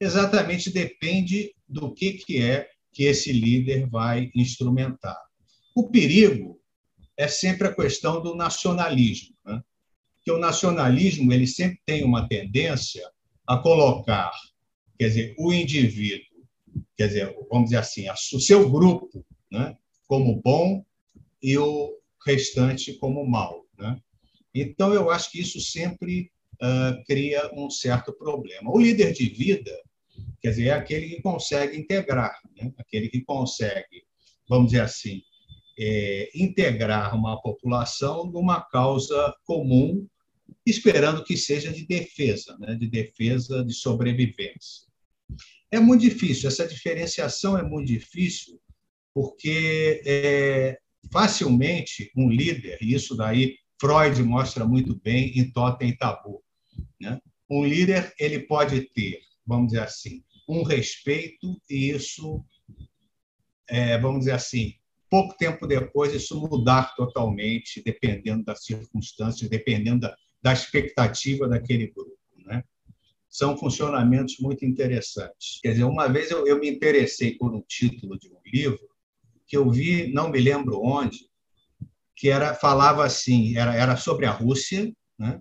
Exatamente 0.00 0.70
depende 0.72 1.53
do 1.74 1.92
que, 1.92 2.12
que 2.12 2.40
é 2.40 2.68
que 2.92 3.04
esse 3.04 3.32
líder 3.32 3.88
vai 3.88 4.30
instrumentar. 4.34 5.18
O 5.74 5.90
perigo 5.90 6.60
é 7.16 7.26
sempre 7.26 7.66
a 7.66 7.74
questão 7.74 8.22
do 8.22 8.36
nacionalismo, 8.36 9.34
né? 9.44 9.60
que 10.22 10.30
o 10.30 10.38
nacionalismo 10.38 11.32
ele 11.32 11.46
sempre 11.46 11.80
tem 11.84 12.04
uma 12.04 12.28
tendência 12.28 13.06
a 13.46 13.58
colocar, 13.58 14.30
quer 14.98 15.08
dizer, 15.08 15.34
o 15.36 15.52
indivíduo, 15.52 16.46
quer 16.96 17.08
dizer, 17.08 17.36
vamos 17.50 17.66
dizer 17.66 17.78
assim, 17.78 18.06
o 18.08 18.40
seu 18.40 18.70
grupo, 18.70 19.24
né? 19.50 19.76
como 20.06 20.40
bom 20.40 20.84
e 21.42 21.58
o 21.58 21.98
restante 22.24 22.94
como 22.94 23.26
mal. 23.26 23.66
Né? 23.76 24.00
Então, 24.54 24.94
eu 24.94 25.10
acho 25.10 25.30
que 25.32 25.40
isso 25.40 25.60
sempre 25.60 26.30
uh, 26.54 27.04
cria 27.04 27.50
um 27.52 27.68
certo 27.68 28.12
problema. 28.12 28.70
O 28.70 28.78
líder 28.78 29.12
de 29.12 29.28
vida, 29.28 29.76
quer 30.40 30.50
dizer, 30.50 30.66
é 30.66 30.72
aquele 30.72 31.08
que 31.08 31.22
consegue 31.22 31.76
integrar, 31.76 32.38
né? 32.56 32.72
aquele 32.78 33.08
que 33.08 33.22
consegue, 33.22 34.04
vamos 34.48 34.70
dizer 34.70 34.82
assim, 34.82 35.22
é, 35.78 36.30
integrar 36.34 37.16
uma 37.16 37.40
população 37.40 38.26
numa 38.26 38.60
causa 38.60 39.34
comum, 39.44 40.06
esperando 40.66 41.24
que 41.24 41.36
seja 41.36 41.72
de 41.72 41.86
defesa, 41.86 42.56
né? 42.58 42.74
de 42.74 42.86
defesa, 42.86 43.64
de 43.64 43.74
sobrevivência. 43.74 44.84
É 45.70 45.80
muito 45.80 46.02
difícil, 46.02 46.48
essa 46.48 46.66
diferenciação 46.66 47.58
é 47.58 47.62
muito 47.62 47.88
difícil, 47.88 48.60
porque 49.12 50.02
é, 50.04 50.78
facilmente 51.12 52.10
um 52.16 52.28
líder, 52.28 52.78
e 52.80 52.94
isso 52.94 53.16
daí 53.16 53.56
Freud 53.80 54.22
mostra 54.22 54.64
muito 54.64 54.94
bem 55.00 55.38
em 55.38 55.50
Totem 55.50 55.90
e 55.90 55.96
Tabu, 55.96 56.42
né? 57.00 57.20
um 57.50 57.64
líder 57.64 58.12
ele 58.18 58.40
pode 58.40 58.80
ter, 58.92 59.20
vamos 59.46 59.68
dizer 59.68 59.82
assim, 59.82 60.22
um 60.48 60.62
respeito 60.62 61.60
e 61.68 61.90
isso, 61.90 62.44
é, 63.68 63.98
vamos 63.98 64.20
dizer 64.20 64.32
assim, 64.32 64.74
pouco 65.10 65.36
tempo 65.36 65.66
depois 65.66 66.12
isso 66.12 66.38
mudar 66.40 66.94
totalmente, 66.94 67.82
dependendo 67.84 68.44
das 68.44 68.64
circunstâncias, 68.64 69.48
dependendo 69.48 70.00
da, 70.00 70.16
da 70.42 70.52
expectativa 70.52 71.48
daquele 71.48 71.86
grupo. 71.88 72.18
Né? 72.44 72.62
São 73.28 73.56
funcionamentos 73.56 74.38
muito 74.38 74.64
interessantes. 74.64 75.60
Quer 75.62 75.72
dizer, 75.72 75.84
uma 75.84 76.08
vez 76.08 76.30
eu, 76.30 76.46
eu 76.46 76.58
me 76.58 76.68
interessei 76.68 77.36
por 77.36 77.54
um 77.54 77.62
título 77.62 78.18
de 78.18 78.28
um 78.28 78.40
livro 78.44 78.88
que 79.46 79.56
eu 79.56 79.70
vi, 79.70 80.12
não 80.12 80.30
me 80.30 80.40
lembro 80.40 80.80
onde, 80.82 81.28
que 82.16 82.28
era 82.28 82.54
falava 82.54 83.04
assim, 83.04 83.56
era, 83.56 83.74
era 83.74 83.96
sobre 83.96 84.26
a 84.26 84.30
Rússia, 84.30 84.92
né? 85.18 85.40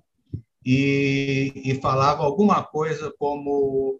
E, 0.66 1.52
e 1.56 1.76
falava 1.82 2.24
alguma 2.24 2.64
coisa 2.64 3.14
como 3.18 4.00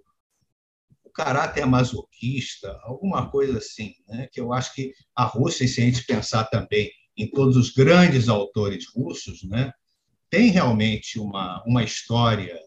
o 1.04 1.10
caráter 1.10 1.66
masoquista, 1.66 2.80
alguma 2.84 3.30
coisa 3.30 3.58
assim, 3.58 3.96
né? 4.08 4.28
que 4.32 4.40
eu 4.40 4.54
acho 4.54 4.74
que 4.74 4.94
a 5.16 5.26
Rússia, 5.26 5.68
se 5.68 5.82
a 5.82 5.86
gente 5.86 6.06
pensar 6.06 6.46
também 6.46 6.92
em 7.16 7.30
todos 7.30 7.56
os 7.56 7.72
grandes 7.72 8.28
autores 8.28 8.86
russos, 8.88 9.44
né, 9.44 9.72
tem 10.30 10.50
realmente 10.50 11.20
uma, 11.20 11.64
uma 11.64 11.84
história 11.84 12.60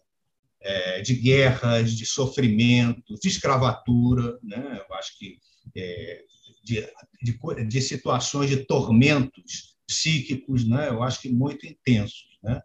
é, 0.60 1.00
de 1.00 1.14
guerras, 1.14 1.92
de 1.92 2.06
sofrimentos, 2.06 3.18
de 3.20 3.28
escravatura, 3.28 4.38
né? 4.42 4.80
eu 4.88 4.94
acho 4.94 5.18
que 5.18 5.38
é, 5.74 6.22
de, 6.62 6.88
de, 7.22 7.64
de, 7.68 7.80
situações 7.80 8.50
de 8.50 8.58
tormentos 8.58 9.76
psíquicos, 9.86 10.66
né? 10.66 10.88
eu 10.88 11.02
acho 11.02 11.20
que 11.20 11.28
muito 11.28 11.66
intensos. 11.66 12.38
Né? 12.42 12.60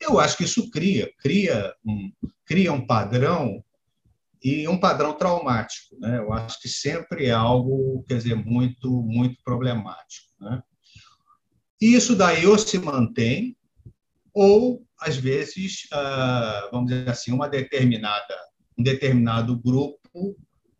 Eu 0.00 0.18
acho 0.20 0.36
que 0.36 0.44
isso 0.44 0.70
cria, 0.70 1.10
cria 1.18 1.74
um, 1.84 2.12
cria 2.44 2.72
um 2.72 2.86
padrão 2.86 3.62
e 4.42 4.68
um 4.68 4.78
padrão 4.78 5.12
traumático. 5.14 5.98
Né? 5.98 6.18
Eu 6.18 6.32
acho 6.32 6.60
que 6.60 6.68
sempre 6.68 7.26
é 7.26 7.30
algo, 7.30 8.04
quer 8.06 8.18
dizer, 8.18 8.34
muito, 8.34 9.02
muito 9.02 9.42
problemático. 9.42 10.26
Né? 10.40 10.62
Isso 11.80 12.14
daí 12.14 12.46
ou 12.46 12.58
se 12.58 12.78
mantém, 12.78 13.56
ou, 14.32 14.86
às 15.00 15.16
vezes, 15.16 15.88
ah, 15.92 16.68
vamos 16.70 16.90
dizer 16.90 17.08
assim, 17.08 17.32
uma 17.32 17.48
determinada, 17.48 18.36
um 18.78 18.82
determinado 18.82 19.58
grupo 19.58 20.36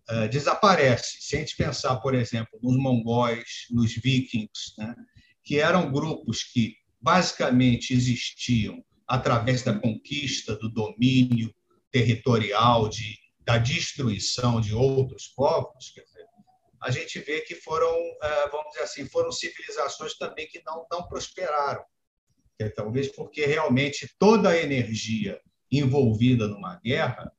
ah, 0.09 0.27
desaparece. 0.27 1.17
Se 1.21 1.37
a 1.37 1.39
gente 1.41 1.57
pensar, 1.57 1.97
por 1.97 2.15
exemplo, 2.15 2.59
nos 2.63 2.77
mongóis, 2.77 3.67
nos 3.71 3.95
vikings, 3.95 4.75
né? 4.79 4.95
que 5.43 5.59
eram 5.59 5.91
grupos 5.91 6.43
que 6.43 6.75
basicamente 7.01 7.95
existiam 7.95 8.85
através 9.07 9.63
da 9.63 9.79
conquista, 9.79 10.57
do 10.57 10.69
domínio 10.69 11.55
territorial, 11.91 12.89
de, 12.89 13.19
da 13.41 13.59
destruição 13.59 14.61
de 14.61 14.75
outros 14.75 15.29
povos, 15.29 15.87
dizer, 15.87 16.27
a 16.83 16.91
gente 16.91 17.19
vê 17.21 17.41
que 17.41 17.55
foram, 17.55 17.95
eh, 18.23 18.49
vamos 18.51 18.71
dizer 18.73 18.85
assim, 18.85 19.07
foram 19.07 19.33
civilizações 19.33 20.17
também 20.19 20.47
que 20.47 20.63
não, 20.65 20.87
não 20.91 21.07
prosperaram. 21.07 21.85
Talvez 22.75 23.09
porque 23.09 23.45
realmente 23.45 24.15
toda 24.19 24.51
a 24.51 24.57
energia 24.57 25.41
envolvida 25.71 26.47
numa 26.47 26.77
guerra, 26.77 27.31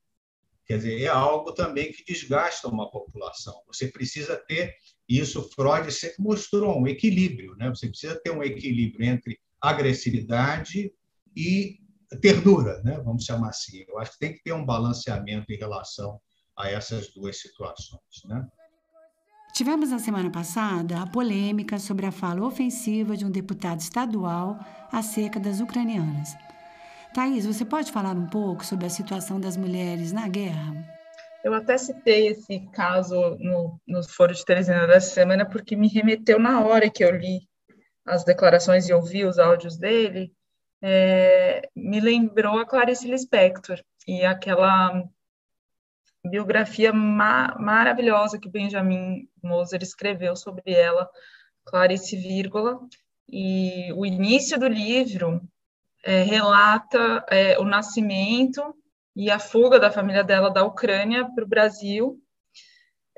quer 0.66 0.78
dizer, 0.78 1.02
é 1.02 1.08
algo 1.08 1.54
também 1.54 1.92
que 1.92 2.04
desgasta 2.04 2.68
uma 2.68 2.90
população. 2.90 3.62
Você 3.68 3.88
precisa 3.88 4.36
ter, 4.36 4.76
isso 5.08 5.50
Freud 5.56 5.92
sempre 5.92 6.22
mostrou, 6.22 6.80
um 6.80 6.88
equilíbrio. 6.88 7.56
Né? 7.56 7.70
Você 7.70 7.88
precisa 7.88 8.20
ter 8.20 8.32
um 8.32 8.44
equilíbrio 8.44 9.08
entre 9.08 9.40
agressividade 9.62 10.94
e 11.38 11.78
ternura, 12.22 12.82
né? 12.84 13.00
vamos 13.04 13.24
chamar 13.24 13.50
assim. 13.50 13.86
Eu 13.88 14.00
acho 14.00 14.14
que 14.14 14.20
tem 14.20 14.34
que 14.34 14.44
ter 14.44 14.54
um 14.54 14.66
balanceamento 14.66 15.52
em 15.52 15.58
relação 15.58 16.20
a 16.58 16.70
essas 16.70 17.14
duas 17.14 17.40
situações. 17.40 18.02
Né? 18.26 18.46
Tivemos 19.54 19.92
na 19.92 20.00
semana 20.00 20.32
passada 20.32 21.02
a 21.02 21.08
polêmica 21.08 21.78
sobre 21.78 22.08
a 22.08 22.12
fala 22.12 22.46
ofensiva 22.46 23.16
de 23.16 23.26
um 23.26 23.30
deputado 23.30 23.80
estadual 23.80 24.58
acerca 24.92 25.40
das 25.40 25.60
ucranianas. 25.60 26.36
Thaís, 27.14 27.46
você 27.46 27.64
pode 27.64 27.92
falar 27.92 28.16
um 28.16 28.28
pouco 28.28 28.66
sobre 28.66 28.86
a 28.86 28.90
situação 28.90 29.40
das 29.40 29.56
mulheres 29.56 30.12
na 30.12 30.28
guerra? 30.28 30.74
Eu 31.44 31.54
até 31.54 31.78
citei 31.78 32.28
esse 32.28 32.60
caso 32.72 33.16
no, 33.40 33.80
no 33.88 34.04
Foro 34.10 34.34
de 34.34 34.44
Teresina 34.44 34.88
dessa 34.88 35.14
semana 35.14 35.46
porque 35.46 35.76
me 35.76 35.88
remeteu 35.88 36.40
na 36.40 36.64
hora 36.66 36.90
que 36.90 37.04
eu 37.04 37.16
li 37.16 37.42
as 38.06 38.24
declarações 38.24 38.88
e 38.88 38.94
ouvi 38.94 39.26
os 39.26 39.38
áudios 39.38 39.78
dele 39.78 40.32
é, 40.82 41.70
me 41.76 42.00
lembrou 42.00 42.60
a 42.60 42.66
Clarice 42.66 43.08
Lispector 43.08 43.82
e 44.08 44.24
aquela 44.24 45.04
biografia 46.24 46.94
ma 46.94 47.56
maravilhosa 47.60 48.40
que 48.40 48.50
Benjamin 48.50 49.28
Moser 49.42 49.82
escreveu 49.82 50.36
sobre 50.36 50.74
ela, 50.74 51.10
Clarice 51.66 52.16
Vírgula, 52.16 52.80
e 53.30 53.92
o 53.94 54.06
início 54.06 54.60
do 54.60 54.68
livro 54.68 55.42
é, 56.04 56.24
relata 56.24 57.26
é, 57.30 57.60
o 57.60 57.66
nascimento 57.66 58.76
e 59.16 59.32
a 59.32 59.40
fuga 59.40 59.80
da 59.80 59.92
família 59.92 60.24
dela 60.24 60.50
da 60.50 60.64
Ucrânia 60.64 61.28
para 61.34 61.44
o 61.44 61.48
Brasil, 61.48 62.22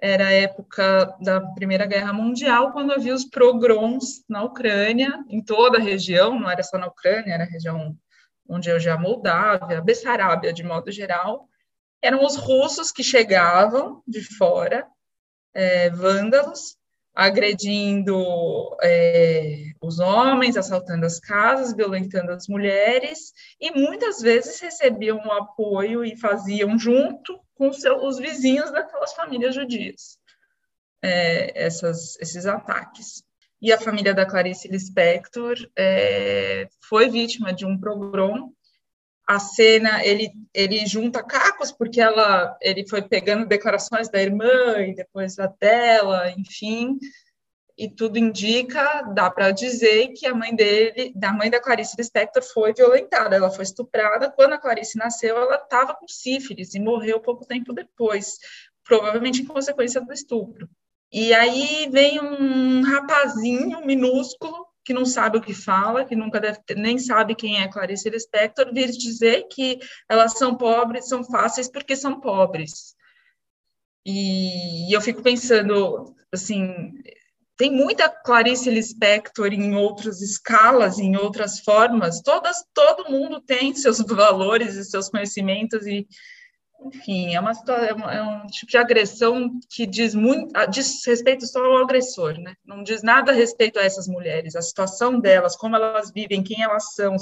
era 0.01 0.27
a 0.27 0.33
época 0.33 1.15
da 1.21 1.41
Primeira 1.41 1.85
Guerra 1.85 2.13
Mundial, 2.13 2.71
quando 2.71 2.93
havia 2.93 3.13
os 3.13 3.25
pogroms 3.25 4.23
na 4.27 4.43
Ucrânia, 4.43 5.23
em 5.29 5.41
toda 5.41 5.77
a 5.77 5.81
região, 5.81 6.39
não 6.39 6.49
era 6.49 6.63
só 6.63 6.77
na 6.77 6.88
Ucrânia, 6.88 7.33
era 7.33 7.43
a 7.43 7.47
região 7.47 7.97
onde 8.47 8.71
hoje 8.71 8.89
é 8.89 8.91
a 8.91 8.97
Moldávia, 8.97 9.81
Bessarábia, 9.81 10.53
de 10.53 10.63
modo 10.63 10.91
geral, 10.91 11.47
eram 12.01 12.25
os 12.25 12.35
russos 12.35 12.91
que 12.91 13.03
chegavam 13.03 14.01
de 14.07 14.21
fora, 14.38 14.88
é, 15.53 15.89
vândalos, 15.89 16.77
agredindo 17.13 18.75
é, 18.81 19.68
os 19.82 20.00
homens, 20.00 20.58
assaltando 20.58 21.06
as 21.06 21.20
casas, 21.20 21.74
violentando 21.74 22.32
as 22.32 22.48
mulheres, 22.48 23.34
e 23.60 23.72
muitas 23.72 24.20
vezes 24.20 24.60
recebiam 24.60 25.18
um 25.18 25.32
apoio 25.32 26.04
e 26.04 26.18
faziam 26.18 26.78
junto 26.78 27.39
com 27.56 27.72
seu, 27.72 28.04
os 28.06 28.18
vizinhos 28.18 28.72
daquelas 28.72 29.13
famílias 29.13 29.56
judias, 29.56 30.18
é, 31.02 31.65
essas, 31.65 32.20
esses 32.20 32.46
ataques. 32.46 33.24
E 33.62 33.72
a 33.72 33.80
família 33.80 34.13
da 34.13 34.26
Clarice 34.26 34.70
Lispector 34.70 35.56
é, 35.78 36.68
foi 36.88 37.10
vítima 37.10 37.54
de 37.54 37.65
um 37.65 37.78
pogrom. 37.78 38.52
A 39.28 39.38
cena, 39.38 40.04
ele, 40.04 40.32
ele 40.54 40.86
junta 40.88 41.22
cacos, 41.22 41.72
porque 41.72 42.02
ela, 42.02 42.58
ele 42.62 42.88
foi 42.88 43.02
pegando 43.02 43.46
declarações 43.46 44.10
da 44.10 44.22
irmã 44.22 44.80
e 44.80 44.96
depois 44.96 45.38
a 45.38 45.48
dela, 45.48 46.32
enfim, 46.32 46.98
e 47.80 47.89
tudo 47.89 48.18
indica, 48.20 49.04
dá 49.04 49.32
para 49.32 49.52
dizer 49.52 50.10
que 50.10 50.28
a 50.28 50.36
mãe 50.36 50.54
dele, 50.54 51.13
da 51.15 51.32
mãe 51.32 51.50
da 51.50 51.62
Clarice 51.62 51.96
Lispector, 51.98 52.44
foi 52.44 52.74
violentada, 52.74 53.38
ela 53.38 53.50
foi 53.50 53.63
estuprada. 53.63 54.30
Quando 54.30 54.52
a 54.52 54.58
Clarice 54.58 54.98
nasceu, 54.98 55.38
ela 55.38 55.56
estava 55.56 55.96
com 55.96 56.06
sífilis 56.06 56.76
e 56.76 56.80
morreu 56.80 57.22
pouco 57.22 57.46
tempo 57.46 57.72
depois, 57.72 58.38
provavelmente 58.84 59.42
em 59.42 59.46
consequência 59.46 60.02
do 60.02 60.12
estupro. 60.12 60.70
E 61.10 61.34
aí 61.34 61.88
vem 61.89 62.20
um 62.20 62.84
rapazinho 62.84 63.86
minúsculo 63.86 64.68
que 64.84 64.94
não 64.94 65.06
sabe 65.06 65.38
o 65.38 65.42
que 65.42 65.54
fala, 65.54 66.04
que 66.04 66.18
nunca 66.18 66.38
deve 66.38 66.60
ter, 66.65 66.76
nem 66.76 66.98
sabe 66.98 67.34
quem 67.34 67.62
é 67.62 67.68
Clarice 67.70 68.10
Lispector, 68.10 68.74
vir 68.74 68.89
dizer 68.89 69.48
que 69.50 69.80
elas 70.10 70.34
são 70.34 70.54
pobres, 70.54 71.08
são 71.08 71.24
fáceis 71.24 71.70
porque 71.72 71.96
são 71.96 72.20
pobres. 72.20 72.94
E 74.06 74.94
eu 74.94 75.00
fico 75.00 75.22
pensando, 75.22 76.13
assim, 76.30 76.94
tem 77.60 77.69
muita 77.69 78.08
Clarice 78.08 78.69
Lispector 78.69 79.48
em 79.48 79.76
outras 79.76 80.22
escalas, 80.22 80.98
em 80.98 81.17
outras 81.17 81.60
formas. 81.60 82.22
Todas, 82.22 82.63
todo 82.74 83.12
mundo 83.12 83.41
tem 83.41 83.76
seus 83.76 84.00
valores 84.00 84.76
e 84.76 84.86
seus 84.86 85.10
conhecimentos 85.10 85.86
e, 85.86 86.08
enfim, 86.86 87.36
é 87.36 87.39
uma 87.41 87.52
é, 87.52 88.15
é 88.15 88.24
um 88.24 88.45
tipo 88.45 88.72
de 88.72 88.78
agressão 88.78 89.60
que 89.69 89.86
diz 89.86 90.15
muito, 90.15 90.50
ah, 90.56 90.65
diz 90.65 91.06
respeito 91.06 91.45
só 91.45 91.62
ao 91.62 91.80
agressor, 91.80 92.39
né? 92.39 92.56
Não 92.63 92.82
diz 92.82 93.04
nada 93.04 93.34
a 93.34 93.36
respeito 93.36 93.78
a 93.78 93.84
essas 93.84 94.08
mulheres, 94.08 94.56
a 94.56 94.62
situação 94.62 95.19
delas, 95.19 95.58
como 95.58 95.76
elas 95.76 96.13
vivem, 96.13 96.41
quem 96.41 96.63
elas 96.63 96.93
são. 96.95 97.17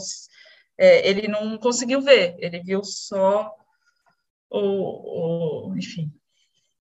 É, 0.78 1.10
ele 1.10 1.28
não 1.28 1.58
conseguiu 1.58 2.00
ver, 2.00 2.36
ele 2.38 2.62
viu 2.62 2.84
só 2.84 3.52
o, 4.52 5.72
o 5.72 5.76
enfim, 5.76 6.14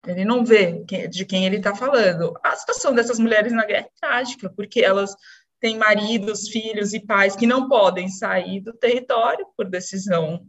ele 0.06 0.24
não 0.24 0.44
vê 0.44 0.84
de 1.10 1.24
quem 1.24 1.44
ele 1.44 1.56
está 1.56 1.74
falando. 1.74 2.38
A 2.42 2.54
situação 2.54 2.94
dessas 2.94 3.18
mulheres 3.18 3.52
na 3.52 3.64
guerra 3.64 3.86
é 3.86 4.00
trágica, 4.00 4.50
porque 4.50 4.80
elas 4.80 5.14
têm 5.60 5.76
maridos, 5.76 6.48
filhos 6.48 6.92
e 6.94 7.00
pais 7.00 7.34
que 7.34 7.46
não 7.46 7.68
podem 7.68 8.08
sair 8.08 8.60
do 8.60 8.72
território 8.72 9.46
por 9.56 9.68
decisão 9.68 10.46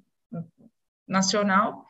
nacional, 1.08 1.84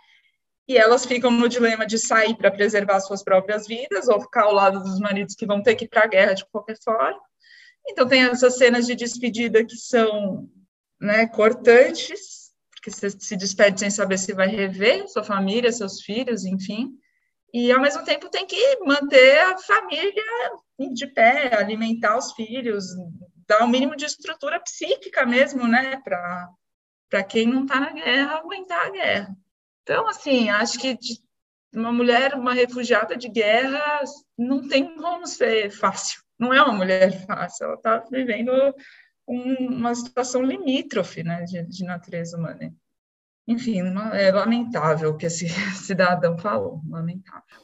e 0.66 0.78
elas 0.78 1.06
ficam 1.06 1.32
no 1.32 1.50
dilema 1.50 1.86
de 1.86 1.98
sair 1.98 2.36
para 2.38 2.52
preservar 2.52 3.00
suas 3.02 3.24
próprias 3.24 3.68
vidas 3.68 4.08
ou 4.08 4.22
ficar 4.22 4.44
ao 4.44 4.54
lado 4.54 4.82
dos 4.82 5.00
maridos 5.00 5.36
que 5.36 5.46
vão 5.46 5.62
ter 5.62 5.76
que 5.76 5.86
ir 5.86 5.88
para 5.90 6.04
a 6.04 6.08
guerra 6.08 6.34
de 6.34 6.46
qualquer 6.46 6.78
forma. 6.82 7.20
Então, 7.88 8.08
tem 8.08 8.22
essas 8.22 8.56
cenas 8.56 8.86
de 8.86 8.96
despedida 8.96 9.66
que 9.66 9.76
são 9.76 10.48
né, 11.02 11.26
cortantes, 11.28 12.52
porque 12.72 12.92
você 12.92 13.10
se 13.10 13.36
despede 13.36 13.80
sem 13.80 13.90
saber 13.90 14.20
se 14.20 14.32
vai 14.32 14.48
rever 14.48 15.08
sua 15.10 15.24
família, 15.24 15.72
seus 15.72 16.02
filhos, 16.02 16.46
enfim 16.46 16.94
e 17.54 17.72
ao 17.72 17.82
mesmo 17.82 18.04
tempo 18.04 18.30
tem 18.30 18.46
que 18.46 18.80
manter 18.86 19.40
a 19.40 19.58
família 19.58 20.24
de 20.94 21.08
pé, 21.08 21.56
alimentar 21.56 22.18
os 22.18 22.32
filhos, 22.34 22.86
dar 23.48 23.62
o 23.62 23.66
um 23.66 23.68
mínimo 23.68 23.96
de 23.96 24.06
estrutura 24.06 24.60
psíquica 24.60 25.26
mesmo, 25.26 25.68
né, 25.68 26.02
para 26.04 27.24
quem 27.24 27.48
não 27.48 27.64
está 27.64 27.80
na 27.80 27.92
guerra 27.92 28.38
aguentar 28.38 28.88
a 28.88 28.92
guerra. 28.92 29.36
Então, 29.84 30.08
assim, 30.08 30.50
acho 30.50 30.78
que 30.80 30.98
uma 31.74 31.92
mulher, 31.92 32.36
uma 32.36 32.54
refugiada 32.54 33.16
de 33.16 33.28
guerra, 33.28 34.04
não 34.38 34.68
tem 34.68 34.96
como 34.96 35.26
ser 35.28 35.72
fácil. 35.72 36.22
Não 36.38 36.54
é 36.54 36.62
uma 36.62 36.74
mulher 36.74 37.26
fácil, 37.26 37.66
ela 37.66 37.76
está 37.76 37.98
vivendo 38.10 38.52
um, 39.28 39.78
uma 39.78 39.94
situação 39.94 40.42
limítrofe, 40.42 41.24
né, 41.24 41.44
de, 41.44 41.64
de 41.64 41.84
natureza 41.84 42.38
humana. 42.38 42.74
Enfim, 43.50 43.80
é 44.14 44.32
lamentável 44.32 45.10
o 45.10 45.18
que 45.18 45.26
esse 45.26 45.50
cidadão 45.74 46.38
falou, 46.38 46.84
lamentável. 46.88 47.58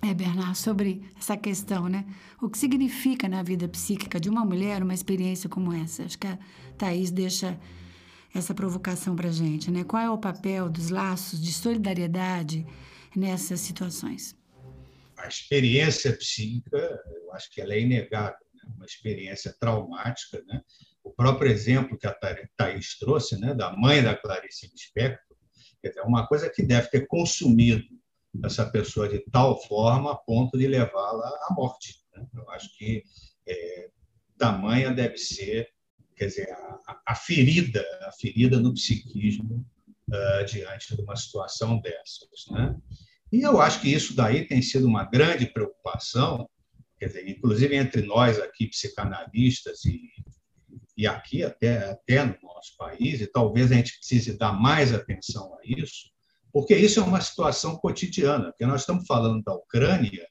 É, 0.00 0.14
Bernard, 0.14 0.56
sobre 0.56 1.02
essa 1.18 1.36
questão, 1.36 1.88
né? 1.88 2.06
O 2.40 2.48
que 2.48 2.56
significa 2.56 3.28
na 3.28 3.42
vida 3.42 3.66
psíquica 3.66 4.20
de 4.20 4.30
uma 4.30 4.44
mulher 4.44 4.80
uma 4.80 4.94
experiência 4.94 5.48
como 5.48 5.72
essa? 5.72 6.04
Acho 6.04 6.16
que 6.16 6.26
a 6.28 6.38
Thaís 6.78 7.10
deixa 7.10 7.58
essa 8.32 8.54
provocação 8.54 9.16
para 9.16 9.28
a 9.28 9.32
gente, 9.32 9.72
né? 9.72 9.82
Qual 9.82 10.00
é 10.00 10.08
o 10.08 10.18
papel 10.18 10.68
dos 10.68 10.90
laços 10.90 11.42
de 11.42 11.52
solidariedade 11.52 12.64
nessas 13.16 13.58
situações? 13.58 14.36
A 15.16 15.26
experiência 15.26 16.16
psíquica, 16.16 16.76
eu 16.76 17.32
acho 17.32 17.50
que 17.50 17.60
ela 17.60 17.74
é 17.74 17.80
inegável, 17.80 18.46
né? 18.54 18.72
uma 18.76 18.84
experiência 18.84 19.52
traumática, 19.58 20.40
né? 20.46 20.60
O 21.04 21.10
próprio 21.10 21.50
exemplo 21.50 21.98
que 21.98 22.06
a 22.06 22.16
Thaís 22.56 22.98
trouxe, 22.98 23.38
né, 23.38 23.54
da 23.54 23.76
mãe 23.76 24.02
da 24.02 24.16
Clarice 24.16 24.70
Lispector, 24.72 25.36
é 25.84 26.02
uma 26.02 26.26
coisa 26.26 26.48
que 26.48 26.62
deve 26.62 26.88
ter 26.88 27.06
consumido 27.06 27.84
essa 28.42 28.64
pessoa 28.64 29.06
de 29.06 29.20
tal 29.30 29.62
forma 29.64 30.12
a 30.12 30.16
ponto 30.16 30.56
de 30.56 30.66
levá-la 30.66 31.28
à 31.48 31.54
morte. 31.54 32.00
Né? 32.16 32.26
Eu 32.34 32.50
acho 32.50 32.74
que 32.78 33.04
é, 33.46 33.90
tamanha 34.38 34.92
deve 34.92 35.18
ser, 35.18 35.68
quer 36.16 36.26
dizer, 36.26 36.50
a, 36.50 37.02
a 37.08 37.14
ferida, 37.14 37.84
a 38.02 38.12
ferida 38.12 38.58
no 38.58 38.72
psiquismo 38.72 39.64
uh, 40.08 40.44
diante 40.46 40.96
de 40.96 41.02
uma 41.02 41.16
situação 41.16 41.80
dessas. 41.80 42.46
Né? 42.50 42.76
E 43.30 43.42
eu 43.42 43.60
acho 43.60 43.80
que 43.80 43.92
isso 43.92 44.16
daí 44.16 44.46
tem 44.46 44.62
sido 44.62 44.86
uma 44.86 45.04
grande 45.04 45.46
preocupação, 45.46 46.48
quer 46.98 47.06
dizer, 47.06 47.28
inclusive 47.28 47.76
entre 47.76 48.02
nós 48.02 48.40
aqui, 48.40 48.68
psicanalistas, 48.68 49.84
e, 49.84 50.00
e 50.96 51.06
aqui 51.06 51.42
até, 51.42 51.90
até 51.90 52.24
no 52.24 52.36
nosso 52.42 52.76
país, 52.76 53.20
e 53.20 53.26
talvez 53.26 53.70
a 53.72 53.74
gente 53.74 53.98
precise 53.98 54.38
dar 54.38 54.52
mais 54.52 54.92
atenção 54.92 55.54
a 55.54 55.58
isso, 55.64 56.10
porque 56.52 56.76
isso 56.76 57.00
é 57.00 57.02
uma 57.02 57.20
situação 57.20 57.76
cotidiana, 57.76 58.46
porque 58.46 58.66
nós 58.66 58.82
estamos 58.82 59.06
falando 59.06 59.42
da 59.42 59.54
Ucrânia, 59.54 60.26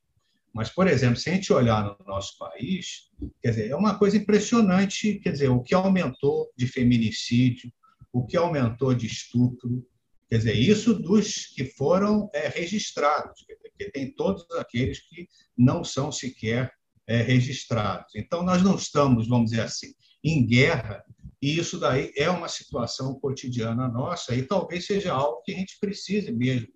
mas, 0.53 0.69
por 0.69 0.87
exemplo, 0.87 1.17
se 1.17 1.29
a 1.29 1.33
gente 1.33 1.51
olhar 1.51 1.83
no 1.83 1.97
nosso 2.05 2.37
país, 2.37 3.09
quer 3.41 3.49
dizer, 3.49 3.71
é 3.71 3.75
uma 3.75 3.97
coisa 3.97 4.17
impressionante, 4.17 5.15
quer 5.15 5.31
dizer, 5.31 5.49
o 5.49 5.61
que 5.61 5.73
aumentou 5.73 6.51
de 6.55 6.67
feminicídio, 6.67 7.73
o 8.11 8.23
que 8.25 8.37
aumentou 8.37 8.93
de 8.93 9.07
estupro, 9.07 9.83
quer 10.29 10.37
dizer, 10.37 10.53
isso 10.53 10.93
dos 10.93 11.47
que 11.47 11.65
foram 11.65 12.29
é, 12.33 12.47
registrados, 12.47 13.43
porque 13.59 13.89
tem 13.89 14.13
todos 14.13 14.45
aqueles 14.51 14.99
que 14.99 15.27
não 15.57 15.83
são 15.83 16.11
sequer 16.11 16.71
é, 17.07 17.21
registrados. 17.21 18.13
Então, 18.15 18.43
nós 18.43 18.61
não 18.61 18.75
estamos, 18.75 19.27
vamos 19.27 19.49
dizer 19.49 19.63
assim, 19.63 19.93
em 20.23 20.45
guerra 20.45 21.03
e 21.41 21.57
isso 21.57 21.77
daí 21.77 22.13
é 22.15 22.29
uma 22.29 22.47
situação 22.47 23.19
cotidiana 23.19 23.87
nossa 23.87 24.33
e 24.33 24.43
talvez 24.43 24.85
seja 24.85 25.11
algo 25.11 25.41
que 25.41 25.53
a 25.53 25.57
gente 25.57 25.77
precise 25.79 26.31
mesmo 26.31 26.69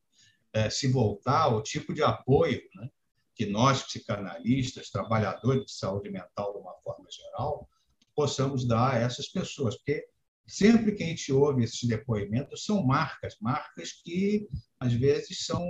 é, 0.54 0.70
se 0.70 0.88
voltar 0.88 1.44
ao 1.44 1.62
tipo 1.62 1.94
de 1.94 2.04
apoio 2.04 2.62
né, 2.76 2.90
que 3.38 3.46
nós, 3.46 3.84
psicanalistas, 3.84 4.90
trabalhadores 4.90 5.66
de 5.66 5.72
saúde 5.72 6.10
mental 6.10 6.54
de 6.54 6.60
uma 6.60 6.74
forma 6.84 7.06
geral, 7.10 7.70
possamos 8.16 8.68
dar 8.68 8.96
a 8.96 8.98
essas 8.98 9.28
pessoas. 9.28 9.76
Porque 9.76 10.08
sempre 10.48 10.96
que 10.96 11.04
a 11.04 11.06
gente 11.06 11.32
ouve 11.32 11.64
esses 11.64 11.88
depoimentos, 11.88 12.66
são 12.66 12.84
marcas, 12.84 13.38
marcas 13.40 13.92
que 13.92 14.48
às 14.80 14.92
vezes 14.92 15.46
são 15.46 15.64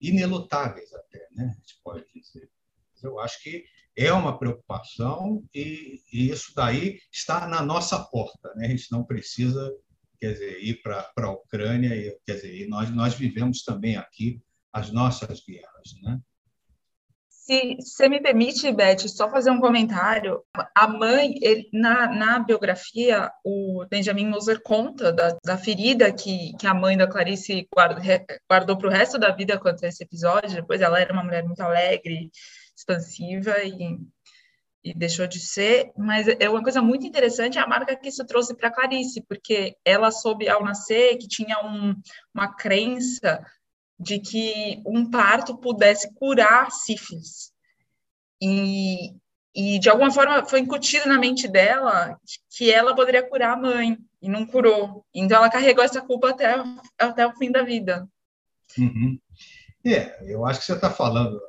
inelutáveis 0.00 0.92
até, 0.94 1.26
né? 1.32 1.52
a 1.52 1.60
gente 1.60 1.80
pode 1.82 2.06
dizer. 2.14 2.48
Eu 3.02 3.18
acho 3.18 3.42
que 3.42 3.64
é 3.96 4.12
uma 4.12 4.38
preocupação 4.38 5.42
e, 5.54 6.00
e, 6.12 6.30
isso 6.30 6.52
daí 6.54 6.98
está 7.12 7.46
na 7.46 7.62
nossa 7.62 7.98
porta. 7.98 8.52
Né? 8.56 8.66
A 8.66 8.68
gente 8.68 8.90
não 8.90 9.04
precisa 9.04 9.72
quer 10.20 10.34
dizer, 10.34 10.62
ir 10.62 10.80
para 10.82 11.10
a 11.16 11.30
Ucrânia, 11.30 11.94
e, 11.96 12.16
quer 12.24 12.34
dizer, 12.34 12.68
nós, 12.68 12.90
nós 12.90 13.14
vivemos 13.14 13.64
também 13.64 13.96
aqui 13.96 14.40
as 14.72 14.92
nossas 14.92 15.44
guerras. 15.44 15.94
Né? 16.00 16.20
Se 17.28 17.76
você 17.80 18.08
me 18.08 18.20
permite, 18.20 18.70
Beth, 18.70 19.00
só 19.08 19.28
fazer 19.28 19.50
um 19.50 19.58
comentário. 19.58 20.40
A 20.76 20.86
mãe, 20.86 21.34
ele, 21.42 21.68
na, 21.72 22.06
na 22.06 22.38
biografia, 22.38 23.32
o 23.44 23.84
Benjamin 23.90 24.28
Moser 24.28 24.62
conta 24.62 25.12
da, 25.12 25.36
da 25.44 25.58
ferida 25.58 26.12
que, 26.12 26.56
que 26.56 26.68
a 26.68 26.72
mãe 26.72 26.96
da 26.96 27.08
Clarice 27.08 27.66
guardou, 27.74 28.00
guardou 28.48 28.78
para 28.78 28.86
o 28.86 28.92
resto 28.92 29.18
da 29.18 29.32
vida 29.32 29.58
quanto 29.58 29.84
a 29.84 29.88
esse 29.88 30.04
episódio. 30.04 30.54
Depois 30.54 30.80
ela 30.80 31.00
era 31.00 31.12
uma 31.12 31.24
mulher 31.24 31.42
muito 31.42 31.60
alegre, 31.60 32.30
expansiva 32.82 33.62
e, 33.62 33.98
e 34.84 34.94
deixou 34.94 35.26
de 35.26 35.40
ser. 35.40 35.92
Mas 35.96 36.26
é 36.28 36.48
uma 36.48 36.62
coisa 36.62 36.82
muito 36.82 37.06
interessante 37.06 37.58
a 37.58 37.66
marca 37.66 37.96
que 37.96 38.08
isso 38.08 38.24
trouxe 38.26 38.54
para 38.54 38.70
Clarice, 38.70 39.22
porque 39.22 39.76
ela 39.84 40.10
soube 40.10 40.48
ao 40.48 40.64
nascer 40.64 41.16
que 41.16 41.28
tinha 41.28 41.58
um, 41.64 41.94
uma 42.34 42.54
crença 42.54 43.44
de 43.98 44.18
que 44.18 44.82
um 44.84 45.08
parto 45.08 45.56
pudesse 45.56 46.12
curar 46.14 46.70
sífilis. 46.70 47.52
E, 48.40 49.14
e 49.54 49.78
de 49.78 49.88
alguma 49.88 50.10
forma 50.10 50.44
foi 50.44 50.58
incutido 50.58 51.08
na 51.08 51.18
mente 51.18 51.46
dela 51.46 52.18
que 52.50 52.70
ela 52.70 52.96
poderia 52.96 53.22
curar 53.22 53.52
a 53.52 53.60
mãe 53.60 53.96
e 54.20 54.28
não 54.28 54.44
curou. 54.44 55.04
Então 55.14 55.36
ela 55.36 55.50
carregou 55.50 55.84
essa 55.84 56.00
culpa 56.00 56.30
até, 56.30 56.56
até 56.98 57.26
o 57.26 57.36
fim 57.36 57.52
da 57.52 57.62
vida. 57.62 58.08
Uhum. 58.76 59.18
É, 59.84 60.32
eu 60.32 60.46
acho 60.46 60.60
que 60.60 60.66
você 60.66 60.74
está 60.74 60.90
falando 60.90 61.40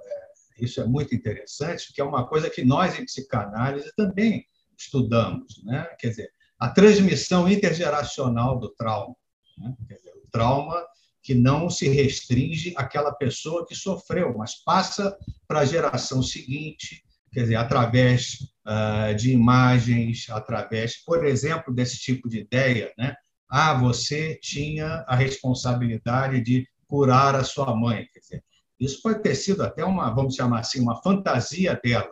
isso 0.59 0.81
é 0.81 0.85
muito 0.85 1.13
interessante, 1.15 1.93
que 1.93 2.01
é 2.01 2.03
uma 2.03 2.27
coisa 2.27 2.49
que 2.49 2.63
nós, 2.63 2.97
em 2.97 3.05
psicanálise, 3.05 3.91
também 3.95 4.45
estudamos. 4.77 5.61
Né? 5.63 5.83
Quer 5.99 6.09
dizer, 6.09 6.29
a 6.59 6.69
transmissão 6.69 7.47
intergeracional 7.49 8.59
do 8.59 8.69
trauma. 8.69 9.15
Né? 9.57 9.75
Dizer, 9.81 10.11
o 10.11 10.27
trauma 10.31 10.83
que 11.21 11.33
não 11.33 11.69
se 11.69 11.87
restringe 11.87 12.73
àquela 12.75 13.13
pessoa 13.13 13.65
que 13.65 13.75
sofreu, 13.75 14.37
mas 14.37 14.55
passa 14.63 15.17
para 15.47 15.59
a 15.59 15.65
geração 15.65 16.21
seguinte, 16.21 17.01
quer 17.31 17.41
dizer, 17.41 17.55
através 17.55 18.39
uh, 18.67 19.15
de 19.15 19.31
imagens, 19.31 20.27
através, 20.29 20.97
por 20.97 21.25
exemplo, 21.25 21.73
desse 21.73 21.97
tipo 21.97 22.27
de 22.27 22.39
ideia, 22.39 22.93
né? 22.97 23.15
Ah, 23.49 23.73
você 23.73 24.37
tinha 24.41 25.05
a 25.07 25.15
responsabilidade 25.15 26.41
de 26.41 26.67
curar 26.87 27.35
a 27.35 27.43
sua 27.43 27.75
mãe. 27.75 28.07
Quer 28.11 28.19
dizer, 28.19 28.43
isso 28.85 29.01
pode 29.01 29.21
ter 29.21 29.35
sido 29.35 29.63
até 29.63 29.83
uma, 29.83 30.09
vamos 30.13 30.35
chamar 30.35 30.59
assim, 30.59 30.79
uma 30.79 31.01
fantasia 31.01 31.79
dela, 31.83 32.11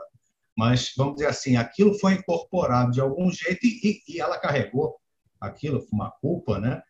mas 0.57 0.93
vamos 0.95 1.15
dizer 1.15 1.27
assim, 1.27 1.55
aquilo 1.55 1.97
foi 1.99 2.13
incorporado 2.13 2.91
de 2.91 3.01
algum 3.01 3.31
jeito 3.31 3.65
e, 3.65 4.01
e 4.07 4.19
ela 4.19 4.37
carregou 4.37 4.95
aquilo, 5.39 5.85
uma 5.91 6.11
culpa, 6.11 6.59
né? 6.59 6.81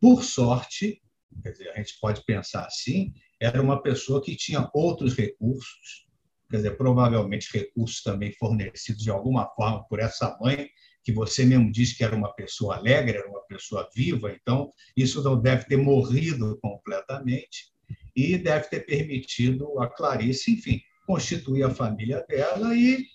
Por 0.00 0.24
sorte, 0.24 1.00
quer 1.42 1.52
dizer, 1.52 1.70
a 1.70 1.76
gente 1.76 1.98
pode 2.00 2.24
pensar 2.24 2.66
assim, 2.66 3.14
era 3.40 3.62
uma 3.62 3.80
pessoa 3.80 4.20
que 4.20 4.36
tinha 4.36 4.68
outros 4.74 5.14
recursos, 5.14 6.06
quer 6.50 6.58
dizer, 6.58 6.76
provavelmente 6.76 7.48
recursos 7.52 8.02
também 8.02 8.32
fornecidos 8.32 9.02
de 9.02 9.10
alguma 9.10 9.46
forma 9.54 9.84
por 9.84 10.00
essa 10.00 10.36
mãe, 10.40 10.68
que 11.04 11.12
você 11.12 11.44
mesmo 11.44 11.70
disse 11.70 11.96
que 11.96 12.04
era 12.04 12.14
uma 12.14 12.32
pessoa 12.32 12.76
alegre, 12.76 13.18
era 13.18 13.28
uma 13.28 13.42
pessoa 13.46 13.88
viva, 13.94 14.32
então 14.32 14.72
isso 14.96 15.22
não 15.22 15.40
deve 15.40 15.64
ter 15.64 15.76
morrido 15.76 16.58
completamente 16.60 17.72
e 18.14 18.36
deve 18.36 18.68
ter 18.68 18.80
permitido 18.80 19.80
a 19.80 19.88
Clarice, 19.88 20.52
enfim, 20.52 20.80
constituir 21.06 21.64
a 21.64 21.74
família 21.74 22.24
dela 22.28 22.74
e 22.76 23.06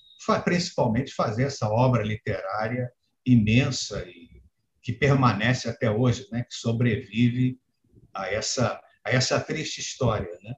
principalmente 0.44 1.14
fazer 1.14 1.44
essa 1.44 1.70
obra 1.70 2.04
literária 2.04 2.92
imensa 3.26 4.04
e 4.08 4.28
que 4.82 4.92
permanece 4.92 5.70
até 5.70 5.92
hoje, 5.92 6.28
né, 6.32 6.44
que 6.44 6.56
sobrevive 6.56 7.60
a 8.14 8.28
essa 8.28 8.82
a 9.06 9.12
essa 9.12 9.40
triste 9.40 9.80
história, 9.80 10.38
né? 10.44 10.54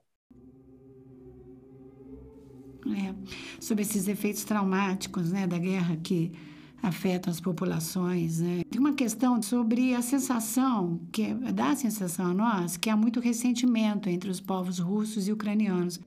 É, 2.98 3.62
sobre 3.62 3.82
esses 3.82 4.08
efeitos 4.08 4.42
traumáticos, 4.42 5.30
né, 5.30 5.46
da 5.46 5.58
guerra 5.58 5.96
que 6.02 6.32
afetam 6.82 7.30
as 7.30 7.40
populações. 7.40 8.40
Né? 8.40 8.62
Tem 8.70 8.80
uma 8.80 8.94
questão 8.94 9.40
sobre 9.42 9.94
a 9.94 10.02
sensação, 10.02 11.00
que 11.12 11.22
é, 11.22 11.34
dá 11.52 11.70
a 11.70 11.76
sensação 11.76 12.26
a 12.26 12.34
nós, 12.34 12.76
que 12.76 12.90
há 12.90 12.96
muito 12.96 13.20
ressentimento 13.20 14.08
entre 14.08 14.30
os 14.30 14.40
povos 14.40 14.78
russos 14.78 15.28
e 15.28 15.32
ucranianos. 15.32 16.00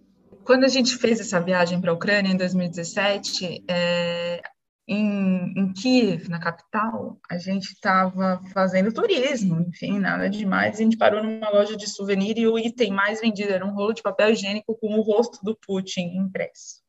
Quando 0.44 0.66
a 0.66 0.68
gente 0.70 0.98
fez 0.98 1.20
essa 1.20 1.40
viagem 1.40 1.80
para 1.80 1.92
a 1.92 1.94
Ucrânia 1.94 2.32
em 2.32 2.36
2017, 2.36 3.64
é, 3.68 4.42
em, 4.86 5.54
em 5.56 5.72
Kiev, 5.72 6.28
na 6.28 6.40
capital, 6.40 7.18
a 7.30 7.38
gente 7.38 7.72
estava 7.72 8.42
fazendo 8.54 8.92
turismo, 8.92 9.62
enfim, 9.62 10.00
nada 10.00 10.30
demais. 10.30 10.76
A 10.76 10.84
gente 10.84 10.98
parou 10.98 11.24
numa 11.24 11.50
loja 11.50 11.78
de 11.78 11.90
souvenir 11.90 12.38
e 12.38 12.46
o 12.46 12.60
item 12.60 12.92
mais 12.92 13.22
vendido 13.22 13.54
era 13.54 13.66
um 13.66 13.74
rolo 13.74 13.94
de 13.94 14.02
papel 14.02 14.32
higiênico 14.32 14.78
com 14.78 15.00
o 15.00 15.02
rosto 15.02 15.40
do 15.44 15.56
Putin 15.56 16.18
impresso 16.18 16.83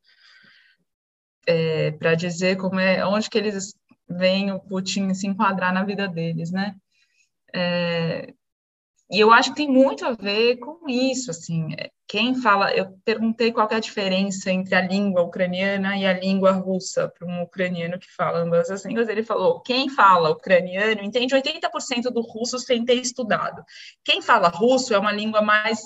é, 1.47 1.91
para 1.93 2.15
dizer 2.15 2.57
como 2.57 2.79
é, 2.79 3.05
onde 3.07 3.29
que 3.29 3.39
eles 3.39 3.75
veem 4.09 4.53
o 4.53 4.61
Putin 4.61 5.13
se 5.15 5.27
enquadrar 5.27 5.73
na 5.73 5.85
vida 5.85 6.09
deles, 6.09 6.51
né? 6.51 6.75
É, 7.55 8.33
e 9.11 9.21
eu 9.21 9.33
acho 9.33 9.51
que 9.51 9.57
tem 9.57 9.69
muito 9.69 10.05
a 10.05 10.13
ver 10.13 10.57
com 10.57 10.89
isso, 10.89 11.31
assim, 11.31 11.73
é, 11.79 11.91
quem 12.09 12.35
fala, 12.35 12.75
eu 12.75 12.99
perguntei 13.05 13.53
qual 13.53 13.69
é 13.71 13.77
a 13.77 13.81
diferença 13.81 14.51
entre 14.51 14.75
a 14.75 14.81
língua 14.81 15.23
ucraniana 15.23 15.97
e 15.97 16.07
a 16.07 16.19
língua 16.19 16.53
russa 16.53 17.09
para 17.09 17.27
um 17.27 17.43
ucraniano 17.43 17.99
que 17.99 18.11
fala 18.11 18.39
ambas 18.39 18.71
as 18.71 18.85
línguas, 18.85 19.09
ele 19.09 19.23
falou, 19.23 19.61
quem 19.61 19.89
fala 19.89 20.31
ucraniano 20.31 21.03
entende 21.03 21.35
80% 21.35 22.11
do 22.11 22.23
russo 22.23 22.59
sem 22.59 22.85
ter 22.85 22.95
estudado. 22.95 23.65
Quem 24.03 24.23
fala 24.23 24.49
russo 24.49 24.95
é 24.95 24.99
uma 24.99 25.13
língua 25.13 25.43
mais 25.43 25.81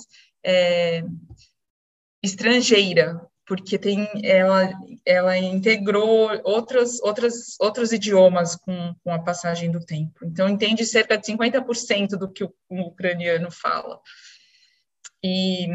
é, 0.44 1.04
estrangeira, 2.22 3.20
porque 3.48 3.78
tem 3.78 4.06
ela 4.22 4.70
ela 5.06 5.38
integrou 5.38 6.30
outros 6.44 7.00
outros 7.00 7.58
outros 7.58 7.92
idiomas 7.92 8.54
com, 8.54 8.94
com 9.02 9.10
a 9.10 9.18
passagem 9.18 9.70
do 9.70 9.80
tempo. 9.80 10.22
Então 10.22 10.46
entende 10.46 10.84
cerca 10.84 11.16
de 11.16 11.26
50% 11.26 12.10
do 12.10 12.30
que 12.30 12.44
o, 12.44 12.54
o 12.68 12.80
ucraniano 12.82 13.50
fala. 13.50 13.98
E 15.24 15.66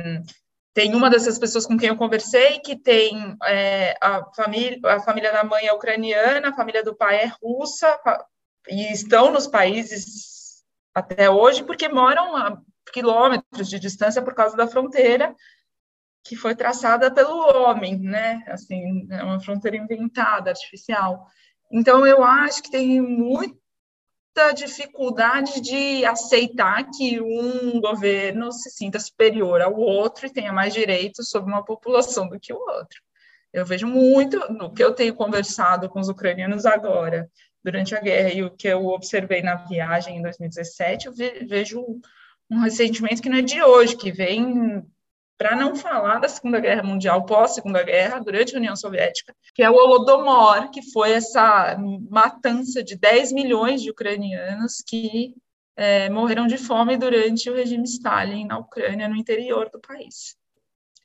tem 0.71 0.93
uma 0.93 1.09
dessas 1.09 1.39
pessoas 1.39 1.65
com 1.65 1.75
quem 1.75 1.89
eu 1.89 1.97
conversei 1.97 2.59
que 2.59 2.77
tem 2.77 3.35
é, 3.43 3.97
a 3.99 4.23
família 4.35 4.79
a 4.85 4.99
família 4.99 5.31
da 5.33 5.43
mãe 5.43 5.65
é 5.65 5.73
ucraniana, 5.73 6.49
a 6.49 6.55
família 6.55 6.83
do 6.83 6.95
pai 6.95 7.23
é 7.23 7.31
russa 7.41 7.99
e 8.69 8.93
estão 8.93 9.31
nos 9.31 9.47
países 9.47 10.63
até 10.93 11.27
hoje 11.27 11.63
porque 11.63 11.89
moram 11.89 12.37
a 12.37 12.61
quilômetros 12.93 13.67
de 13.67 13.79
distância 13.79 14.21
por 14.21 14.35
causa 14.35 14.55
da 14.55 14.67
fronteira 14.67 15.35
que 16.23 16.35
foi 16.35 16.55
traçada 16.55 17.11
pelo 17.11 17.35
homem, 17.37 17.99
né? 17.99 18.43
Assim, 18.47 19.07
é 19.11 19.23
uma 19.23 19.39
fronteira 19.39 19.77
inventada, 19.77 20.49
artificial. 20.49 21.27
Então, 21.71 22.05
eu 22.05 22.23
acho 22.23 22.63
que 22.63 22.71
tem 22.71 23.01
muita 23.01 24.51
dificuldade 24.55 25.59
de 25.59 26.05
aceitar 26.05 26.89
que 26.89 27.19
um 27.19 27.81
governo 27.81 28.51
se 28.51 28.69
sinta 28.69 28.99
superior 28.99 29.61
ao 29.61 29.75
outro 29.75 30.25
e 30.25 30.33
tenha 30.33 30.53
mais 30.53 30.73
direitos 30.73 31.29
sobre 31.29 31.51
uma 31.51 31.63
população 31.63 32.27
do 32.29 32.39
que 32.39 32.53
o 32.53 32.57
outro. 32.57 33.01
Eu 33.51 33.65
vejo 33.65 33.85
muito, 33.85 34.39
no 34.51 34.73
que 34.73 34.83
eu 34.83 34.93
tenho 34.93 35.13
conversado 35.13 35.89
com 35.89 35.99
os 35.99 36.09
ucranianos 36.09 36.65
agora, 36.65 37.29
durante 37.63 37.95
a 37.95 37.99
guerra, 37.99 38.29
e 38.29 38.43
o 38.43 38.51
que 38.51 38.67
eu 38.67 38.85
observei 38.87 39.41
na 39.41 39.55
viagem 39.55 40.17
em 40.17 40.21
2017, 40.21 41.07
eu 41.07 41.13
vejo 41.13 41.85
um 42.49 42.59
ressentimento 42.59 43.21
que 43.21 43.29
não 43.29 43.37
é 43.37 43.41
de 43.41 43.61
hoje, 43.61 43.95
que 43.95 44.11
vem 44.11 44.83
para 45.37 45.55
não 45.55 45.75
falar 45.75 46.19
da 46.19 46.29
Segunda 46.29 46.59
Guerra 46.59 46.83
Mundial, 46.83 47.25
pós-Segunda 47.25 47.83
Guerra, 47.83 48.19
durante 48.19 48.55
a 48.55 48.59
União 48.59 48.75
Soviética, 48.75 49.35
que 49.53 49.63
é 49.63 49.69
o 49.69 49.75
Holodomor, 49.75 50.69
que 50.69 50.81
foi 50.91 51.11
essa 51.11 51.77
matança 52.09 52.83
de 52.83 52.95
10 52.95 53.31
milhões 53.31 53.81
de 53.81 53.89
ucranianos 53.89 54.83
que 54.87 55.33
é, 55.75 56.09
morreram 56.09 56.47
de 56.47 56.57
fome 56.57 56.97
durante 56.97 57.49
o 57.49 57.55
regime 57.55 57.83
Stalin 57.83 58.45
na 58.45 58.57
Ucrânia, 58.57 59.07
no 59.07 59.15
interior 59.15 59.69
do 59.69 59.79
país. 59.79 60.35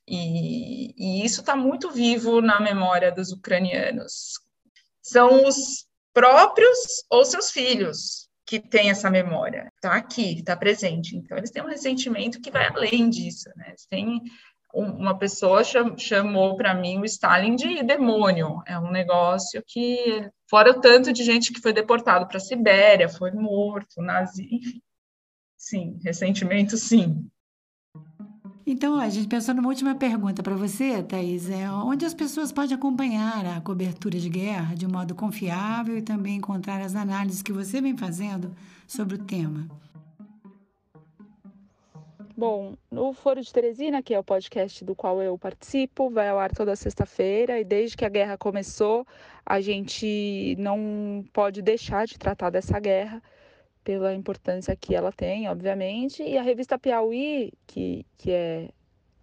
E, 0.07 0.95
e 0.97 1.25
isso 1.25 1.41
está 1.41 1.57
muito 1.57 1.91
vivo 1.91 2.41
na 2.41 2.61
memória 2.61 3.11
dos 3.11 3.33
ucranianos. 3.33 4.41
São 5.03 5.47
os 5.47 5.87
próprios 6.13 7.05
ou 7.11 7.25
seus 7.25 7.51
filhos 7.51 8.28
que 8.49 8.59
tem 8.59 8.89
essa 8.89 9.11
memória, 9.11 9.71
está 9.77 9.95
aqui, 9.95 10.39
está 10.39 10.57
presente. 10.57 11.15
Então, 11.15 11.37
eles 11.37 11.51
têm 11.51 11.63
um 11.63 11.69
ressentimento 11.69 12.41
que 12.41 12.51
vai 12.51 12.67
além 12.67 13.11
disso, 13.11 13.51
né? 13.55 13.75
Têm 13.91 14.23
uma 14.73 15.19
pessoa 15.19 15.63
chamou 15.63 16.57
para 16.57 16.75
mim 16.75 16.99
o 16.99 17.05
Stalin 17.05 17.55
de 17.55 17.83
demônio. 17.83 18.63
É 18.67 18.79
um 18.79 18.91
negócio 18.91 19.63
que, 19.67 20.27
fora 20.49 20.71
o 20.71 20.81
tanto 20.81 21.13
de 21.13 21.25
gente 21.25 21.53
que 21.53 21.61
foi 21.61 21.75
deportado 21.75 22.27
para 22.27 22.39
a 22.39 22.41
Sibéria, 22.41 23.07
foi 23.07 23.33
morto, 23.33 24.01
nazi, 24.01 24.49
enfim. 24.51 24.83
Sim, 25.55 25.99
ressentimento, 26.03 26.79
sim. 26.79 27.29
Então, 28.71 29.01
a 29.01 29.09
gente 29.09 29.27
pensou 29.27 29.55
numa 29.55 29.71
última 29.71 29.95
pergunta 29.95 30.43
para 30.43 30.55
você, 30.55 31.03
Thaís. 31.03 31.49
É, 31.49 31.71
onde 31.71 32.05
as 32.05 32.13
pessoas 32.13 32.53
podem 32.53 32.77
acompanhar 32.77 33.47
a 33.47 33.63
cobertura 33.63 34.19
de 34.19 34.29
guerra 34.29 34.75
de 34.75 34.85
um 34.85 34.91
modo 34.91 35.15
confiável 35.15 35.97
e 35.97 36.03
também 36.03 36.37
encontrar 36.37 36.79
as 36.83 36.95
análises 36.95 37.41
que 37.41 37.51
você 37.51 37.81
vem 37.81 37.97
fazendo 37.97 38.55
sobre 38.87 39.15
o 39.15 39.25
tema? 39.25 39.67
Bom, 42.37 42.75
no 42.91 43.15
Foro 43.15 43.41
de 43.41 43.51
Teresina, 43.51 44.03
que 44.03 44.13
é 44.13 44.19
o 44.19 44.23
podcast 44.23 44.85
do 44.85 44.95
qual 44.95 45.23
eu 45.23 45.39
participo, 45.39 46.11
vai 46.11 46.29
ao 46.29 46.39
ar 46.39 46.53
toda 46.53 46.77
sexta-feira 46.77 47.59
e 47.59 47.65
desde 47.65 47.97
que 47.97 48.05
a 48.05 48.11
guerra 48.11 48.37
começou, 48.37 49.07
a 49.47 49.63
gente 49.63 50.55
não 50.59 51.25
pode 51.33 51.63
deixar 51.63 52.07
de 52.07 52.19
tratar 52.19 52.51
dessa 52.51 52.79
guerra 52.79 53.23
pela 53.85 54.15
importância 54.15 54.77
que 54.77 54.95
ela 54.95 55.13
tem, 55.13 55.49
obviamente, 55.49 56.23
e 56.23 56.37
a 56.37 56.43
revista 56.43 56.79
Piauí, 56.79 57.53
que, 57.67 58.05
que 58.17 58.31
é 58.31 58.69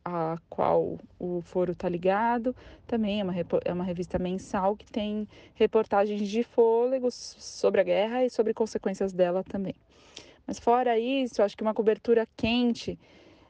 a 0.03 0.37
qual 0.49 0.99
o 1.19 1.41
foro 1.41 1.71
está 1.71 1.89
ligado, 1.89 2.55
também 2.85 3.21
é 3.21 3.23
uma, 3.23 3.33
é 3.65 3.73
uma 3.73 3.83
revista 3.83 4.19
mensal 4.19 4.75
que 4.75 4.85
tem 4.85 5.27
reportagens 5.55 6.27
de 6.29 6.43
fôlego 6.43 7.09
sobre 7.11 7.81
a 7.81 7.83
guerra 7.83 8.23
e 8.23 8.29
sobre 8.29 8.53
consequências 8.53 9.11
dela 9.11 9.43
também. 9.43 9.73
Mas 10.45 10.59
fora 10.59 10.97
isso, 10.99 11.41
acho 11.41 11.57
que 11.57 11.63
uma 11.63 11.73
cobertura 11.73 12.27
quente 12.37 12.99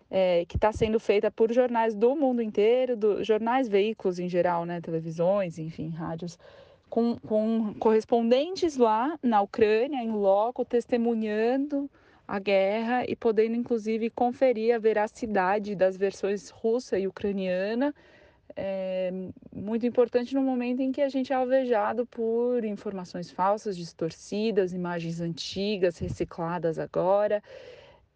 é, 0.10 0.45
que 0.45 0.56
está 0.56 0.72
sendo 0.72 0.97
feita 0.97 1.30
por 1.30 1.51
jornais 1.51 1.93
do 1.93 2.16
mundo 2.16 2.41
inteiro, 2.41 2.95
do, 2.95 3.22
jornais, 3.22 3.68
veículos 3.68 4.18
em 4.18 4.30
geral, 4.30 4.66
né, 4.66 4.80
televisões, 4.80 5.58
enfim, 5.58 5.89
rádios, 5.89 6.39
com, 6.89 7.17
com 7.17 7.73
correspondentes 7.75 8.77
lá 8.77 9.17
na 9.21 9.41
Ucrânia, 9.41 10.01
em 10.01 10.11
loco, 10.11 10.63
testemunhando 10.63 11.89
a 12.27 12.39
guerra 12.39 13.05
e 13.07 13.15
podendo 13.15 13.55
inclusive 13.55 14.09
conferir 14.09 14.73
a 14.73 14.79
veracidade 14.79 15.75
das 15.75 15.95
versões 15.95 16.49
russa 16.49 16.97
e 16.97 17.07
ucraniana. 17.07 17.93
É 18.55 19.11
muito 19.53 19.86
importante 19.86 20.33
no 20.33 20.41
momento 20.41 20.79
em 20.79 20.91
que 20.91 21.01
a 21.01 21.09
gente 21.09 21.33
é 21.33 21.36
alvejado 21.36 22.05
por 22.05 22.63
informações 22.63 23.29
falsas, 23.29 23.75
distorcidas, 23.75 24.73
imagens 24.73 25.19
antigas, 25.19 25.97
recicladas 25.97 26.79
agora. 26.79 27.43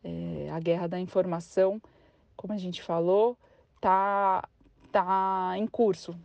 É, 0.03 0.49
a 0.51 0.59
guerra 0.59 0.87
da 0.87 0.99
informação, 0.99 1.81
como 2.37 2.53
a 2.53 2.57
gente 2.57 2.81
falou, 2.81 3.37
está 3.75 4.47
tá 4.91 5.53
em 5.57 5.67
curso, 5.67 6.15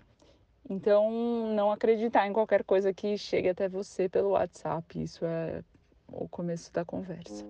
então, 0.69 1.53
não 1.55 1.71
acreditar 1.71 2.27
em 2.27 2.33
qualquer 2.33 2.65
coisa 2.65 2.93
que 2.93 3.19
chegue 3.19 3.49
até 3.49 3.69
você 3.69 4.09
pelo 4.09 4.31
WhatsApp, 4.31 5.03
isso 5.03 5.25
é 5.25 5.63
o 6.09 6.29
começo 6.29 6.73
da 6.73 6.85
conversa. 6.85 7.45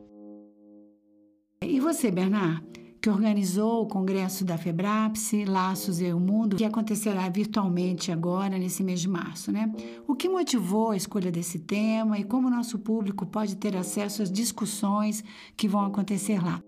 E 1.63 1.81
você, 1.81 2.11
Bernard, 2.11 2.65
que 3.01 3.09
organizou 3.09 3.83
o 3.83 3.87
congresso 3.87 4.45
da 4.45 4.59
FEBRAPSE, 4.59 5.45
Laços 5.45 6.01
e 6.01 6.13
o 6.13 6.19
Mundo, 6.19 6.57
que 6.57 6.65
acontecerá 6.65 7.29
virtualmente 7.29 8.11
agora, 8.11 8.59
nesse 8.59 8.83
mês 8.83 9.01
de 9.01 9.09
março, 9.09 9.53
né? 9.53 9.71
O 10.09 10.15
que 10.15 10.29
motivou 10.29 10.91
a 10.91 10.97
escolha 10.97 11.31
desse 11.31 11.59
tema 11.59 12.19
e 12.19 12.25
como 12.25 12.49
o 12.49 12.51
nosso 12.51 12.79
público 12.79 13.27
pode 13.27 13.57
ter 13.57 13.77
acesso 13.77 14.23
às 14.23 14.33
discussões 14.33 15.23
que 15.57 15.69
vão 15.69 15.85
acontecer 15.85 16.43
lá? 16.43 16.61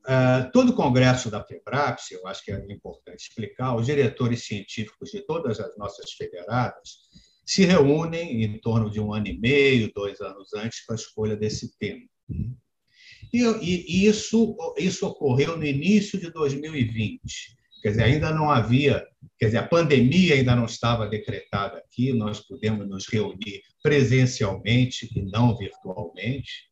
Uh, 0.00 0.50
todo 0.52 0.70
o 0.70 0.74
congresso 0.74 1.30
da 1.30 1.44
FEBRAPS, 1.44 2.12
eu 2.12 2.26
acho 2.26 2.42
que 2.44 2.50
é 2.50 2.72
importante 2.72 3.28
explicar, 3.28 3.76
os 3.76 3.86
diretores 3.86 4.46
científicos 4.46 5.10
de 5.10 5.20
todas 5.20 5.60
as 5.60 5.76
nossas 5.76 6.12
federadas 6.12 7.00
se 7.44 7.64
reúnem 7.64 8.44
em 8.44 8.58
torno 8.60 8.90
de 8.90 9.00
um 9.00 9.12
ano 9.12 9.26
e 9.26 9.38
meio, 9.38 9.92
dois 9.94 10.20
anos 10.20 10.54
antes, 10.54 10.86
para 10.86 10.94
a 10.94 10.98
escolha 10.98 11.36
desse 11.36 11.76
tema. 11.78 12.06
E, 13.32 13.42
e 13.42 14.06
isso, 14.06 14.56
isso 14.78 15.06
ocorreu 15.06 15.56
no 15.56 15.66
início 15.66 16.18
de 16.18 16.30
2020. 16.30 17.20
Quer 17.82 17.90
dizer, 17.90 18.02
ainda 18.04 18.32
não 18.32 18.50
havia, 18.50 19.06
quer 19.38 19.46
dizer, 19.46 19.58
a 19.58 19.66
pandemia 19.66 20.34
ainda 20.34 20.54
não 20.54 20.66
estava 20.66 21.08
decretada 21.08 21.78
aqui, 21.78 22.12
nós 22.12 22.40
pudemos 22.40 22.88
nos 22.88 23.06
reunir 23.08 23.62
presencialmente 23.82 25.08
e 25.16 25.22
não 25.22 25.56
virtualmente. 25.56 26.69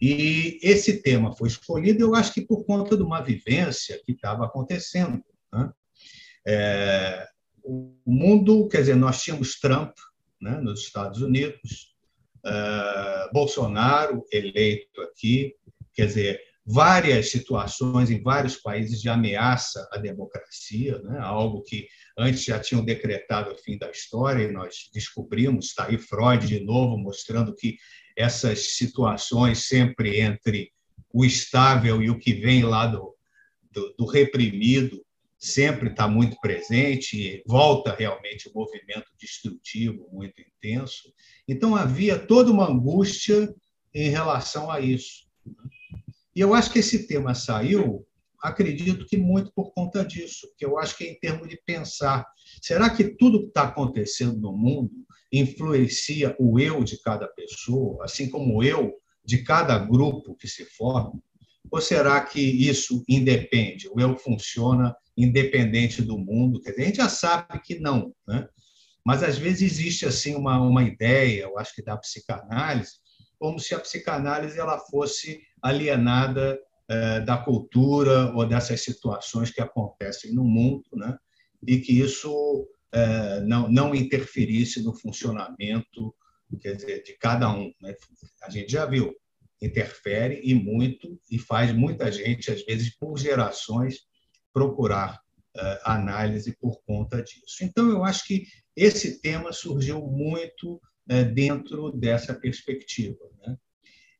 E 0.00 0.58
esse 0.62 1.02
tema 1.02 1.34
foi 1.34 1.48
escolhido, 1.48 2.02
eu 2.02 2.14
acho 2.14 2.32
que 2.32 2.42
por 2.42 2.64
conta 2.64 2.96
de 2.96 3.02
uma 3.02 3.22
vivência 3.22 4.00
que 4.04 4.12
estava 4.12 4.44
acontecendo. 4.44 5.24
Né? 5.52 5.72
É, 6.46 7.26
o 7.62 7.96
mundo, 8.06 8.68
quer 8.68 8.80
dizer, 8.80 8.96
nós 8.96 9.22
tínhamos 9.22 9.58
Trump 9.58 9.96
né, 10.40 10.60
nos 10.60 10.80
Estados 10.80 11.22
Unidos, 11.22 11.94
é, 12.44 13.30
Bolsonaro 13.32 14.24
eleito 14.30 15.00
aqui, 15.00 15.54
quer 15.94 16.06
dizer, 16.06 16.40
várias 16.66 17.30
situações 17.30 18.10
em 18.10 18.20
vários 18.20 18.56
países 18.56 19.00
de 19.00 19.08
ameaça 19.08 19.88
à 19.92 19.98
democracia, 19.98 20.98
né? 20.98 21.18
algo 21.20 21.62
que 21.62 21.86
antes 22.18 22.44
já 22.44 22.58
tinham 22.58 22.84
decretado 22.84 23.52
o 23.52 23.58
fim 23.58 23.78
da 23.78 23.88
história, 23.88 24.42
e 24.42 24.52
nós 24.52 24.90
descobrimos, 24.92 25.66
está 25.66 25.86
aí 25.86 25.96
Freud 25.96 26.46
de 26.46 26.60
novo, 26.60 26.98
mostrando 26.98 27.54
que 27.54 27.76
essas 28.16 28.76
situações 28.76 29.66
sempre 29.66 30.20
entre 30.20 30.72
o 31.12 31.24
estável 31.24 32.02
e 32.02 32.10
o 32.10 32.18
que 32.18 32.32
vem 32.32 32.62
lá 32.62 32.86
do, 32.86 33.14
do, 33.70 33.94
do 33.98 34.06
reprimido 34.06 35.04
sempre 35.38 35.90
está 35.90 36.08
muito 36.08 36.38
presente, 36.40 37.42
volta 37.46 37.94
realmente 37.94 38.48
o 38.48 38.54
movimento 38.54 39.06
destrutivo 39.20 40.08
muito 40.10 40.40
intenso. 40.40 41.12
Então 41.46 41.76
havia 41.76 42.18
toda 42.18 42.50
uma 42.50 42.68
angústia 42.68 43.54
em 43.94 44.08
relação 44.08 44.70
a 44.70 44.80
isso. 44.80 45.26
E 46.34 46.40
eu 46.40 46.54
acho 46.54 46.72
que 46.72 46.80
esse 46.80 47.06
tema 47.06 47.34
saiu, 47.34 48.06
acredito 48.42 49.06
que 49.06 49.16
muito 49.16 49.52
por 49.54 49.72
conta 49.72 50.04
disso, 50.04 50.48
que 50.56 50.64
eu 50.64 50.78
acho 50.78 50.96
que 50.96 51.04
é 51.04 51.10
em 51.12 51.18
termos 51.18 51.48
de 51.48 51.60
pensar, 51.64 52.26
será 52.60 52.90
que 52.90 53.04
tudo 53.04 53.42
que 53.42 53.48
está 53.48 53.64
acontecendo 53.64 54.38
no 54.38 54.52
mundo 54.52 55.05
influencia 55.32 56.36
o 56.38 56.58
eu 56.58 56.82
de 56.84 57.00
cada 57.00 57.26
pessoa, 57.28 58.04
assim 58.04 58.28
como 58.28 58.56
o 58.56 58.62
eu 58.62 58.94
de 59.24 59.42
cada 59.42 59.78
grupo 59.78 60.36
que 60.36 60.46
se 60.46 60.64
forma. 60.64 61.20
Ou 61.70 61.80
será 61.80 62.20
que 62.20 62.40
isso 62.40 63.04
independe? 63.08 63.88
O 63.88 64.00
eu 64.00 64.16
funciona 64.16 64.94
independente 65.16 66.00
do 66.02 66.16
mundo? 66.16 66.60
Quer 66.60 66.70
dizer, 66.70 66.82
a 66.82 66.86
gente 66.86 66.96
já 66.96 67.08
sabe 67.08 67.60
que 67.60 67.78
não, 67.78 68.14
né? 68.26 68.48
Mas 69.04 69.22
às 69.22 69.38
vezes 69.38 69.62
existe 69.62 70.06
assim 70.06 70.34
uma, 70.34 70.60
uma 70.60 70.82
ideia, 70.82 71.42
eu 71.42 71.58
acho 71.58 71.74
que 71.74 71.82
da 71.82 71.96
psicanálise, 71.96 72.94
como 73.38 73.58
se 73.58 73.74
a 73.74 73.78
psicanálise 73.78 74.58
ela 74.58 74.78
fosse 74.78 75.40
alienada 75.62 76.58
eh, 76.88 77.20
da 77.20 77.36
cultura 77.36 78.32
ou 78.34 78.46
dessas 78.46 78.80
situações 78.82 79.50
que 79.50 79.60
acontecem 79.60 80.32
no 80.32 80.44
mundo, 80.44 80.84
né? 80.92 81.16
E 81.66 81.78
que 81.78 82.00
isso 82.00 82.66
não, 83.46 83.68
não 83.70 83.94
interferisse 83.94 84.82
no 84.82 84.94
funcionamento 84.94 86.14
quer 86.60 86.76
dizer, 86.76 87.02
de 87.02 87.14
cada 87.14 87.50
um. 87.52 87.72
Né? 87.80 87.94
A 88.42 88.50
gente 88.50 88.70
já 88.70 88.86
viu, 88.86 89.14
interfere 89.60 90.40
e 90.44 90.54
muito, 90.54 91.18
e 91.30 91.38
faz 91.38 91.72
muita 91.72 92.12
gente, 92.12 92.50
às 92.50 92.64
vezes, 92.64 92.94
por 92.96 93.18
gerações, 93.18 94.00
procurar 94.52 95.20
uh, 95.56 95.60
análise 95.84 96.54
por 96.56 96.80
conta 96.84 97.22
disso. 97.22 97.62
Então, 97.62 97.90
eu 97.90 98.04
acho 98.04 98.26
que 98.26 98.46
esse 98.76 99.20
tema 99.20 99.52
surgiu 99.52 100.00
muito 100.06 100.74
uh, 100.74 101.34
dentro 101.34 101.90
dessa 101.92 102.34
perspectiva. 102.34 103.18
Né? 103.40 103.56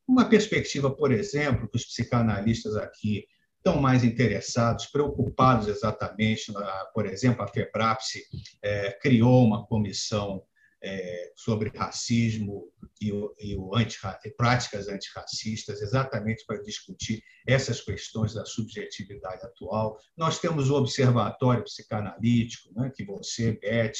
Uma 0.09 0.29
perspectiva, 0.29 0.91
por 0.91 1.12
exemplo, 1.12 1.68
que 1.68 1.77
os 1.77 1.85
psicanalistas 1.85 2.74
aqui 2.77 3.27
estão 3.67 3.83
mais 3.83 4.05
interessados, 4.05 4.87
preocupados 4.87 5.67
exatamente, 5.67 6.53
na, 6.53 6.85
por 6.95 7.05
exemplo, 7.05 7.43
a 7.43 7.49
FEBRAPSE 7.49 8.23
é, 8.62 8.93
criou 8.93 9.45
uma 9.45 9.67
comissão 9.67 10.41
é, 10.81 11.33
sobre 11.35 11.73
racismo 11.77 12.71
e, 13.01 13.11
o, 13.11 13.35
e, 13.41 13.57
o 13.57 13.75
anti, 13.75 13.99
práticas 14.37 14.87
antirracistas, 14.87 15.83
exatamente 15.83 16.45
para 16.47 16.62
discutir 16.62 17.21
essas 17.45 17.81
questões 17.81 18.35
da 18.35 18.45
subjetividade 18.45 19.45
atual. 19.45 19.99
Nós 20.17 20.39
temos 20.39 20.71
o 20.71 20.77
Observatório 20.77 21.64
Psicanalítico, 21.64 22.73
né, 22.77 22.93
que 22.95 23.05
você, 23.05 23.59
Beth 23.61 23.99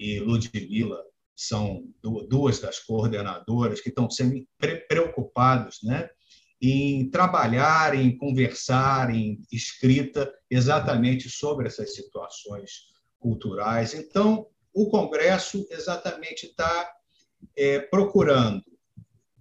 e 0.00 0.18
Ludmila 0.18 1.02
são 1.36 1.84
duas 2.28 2.60
das 2.60 2.78
coordenadoras 2.78 3.80
que 3.80 3.88
estão 3.90 4.08
sendo 4.08 4.46
preocupados 4.88 5.80
né, 5.82 6.08
em 6.72 7.10
trabalhar, 7.10 7.94
em 7.94 8.16
conversar, 8.16 9.14
em 9.14 9.42
escrita 9.52 10.32
exatamente 10.50 11.28
sobre 11.28 11.66
essas 11.66 11.94
situações 11.94 12.92
culturais. 13.18 13.94
Então, 13.94 14.46
o 14.72 14.88
Congresso 14.88 15.66
exatamente 15.70 16.46
está 16.46 16.90
é, 17.56 17.80
procurando 17.80 18.64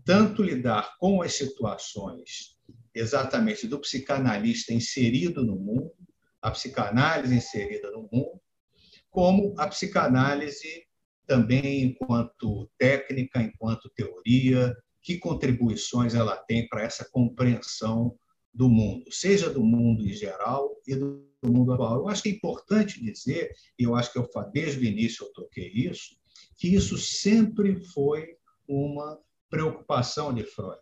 tanto 0.06 0.44
lidar 0.44 0.98
com 0.98 1.22
as 1.22 1.34
situações 1.34 2.58
exatamente 2.94 3.68
do 3.68 3.80
psicanalista 3.80 4.74
inserido 4.74 5.44
no 5.44 5.56
mundo, 5.56 5.92
a 6.42 6.52
psicanálise 6.52 7.36
inserida 7.36 7.90
no 7.92 8.10
mundo, 8.12 8.40
como 9.10 9.54
a 9.58 9.68
psicanálise 9.68 10.84
também 11.26 11.84
enquanto 11.84 12.70
técnica, 12.78 13.42
enquanto 13.42 13.90
teoria, 13.96 14.76
que 15.04 15.18
contribuições 15.18 16.16
ela 16.16 16.38
tem 16.38 16.68
para 16.68 16.82
essa 16.82 17.08
compreensão 17.12 18.18
do 18.54 18.70
mundo, 18.70 19.12
seja 19.12 19.50
do 19.50 19.64
mundo 19.64 20.08
em 20.08 20.14
geral 20.14 20.72
e 20.88 20.96
do 20.96 21.28
mundo 21.44 21.74
atual. 21.74 21.98
Eu 21.98 22.08
acho 22.08 22.24
que 22.24 22.30
é 22.30 22.32
importante 22.32 23.04
dizer, 23.04 23.52
e 23.78 23.84
eu 23.84 23.96
acho 23.96 24.14
que 24.14 24.20
eu 24.20 24.30
desde 24.54 24.80
o 24.80 24.84
início 24.84 25.26
eu 25.26 25.34
toquei 25.34 25.70
isso, 25.70 26.16
que 26.58 26.74
isso 26.74 26.98
sempre 26.98 27.84
foi 27.88 28.38
uma 28.68 29.20
preocupação 29.50 30.34
de 30.34 30.44
Freud. 30.44 30.80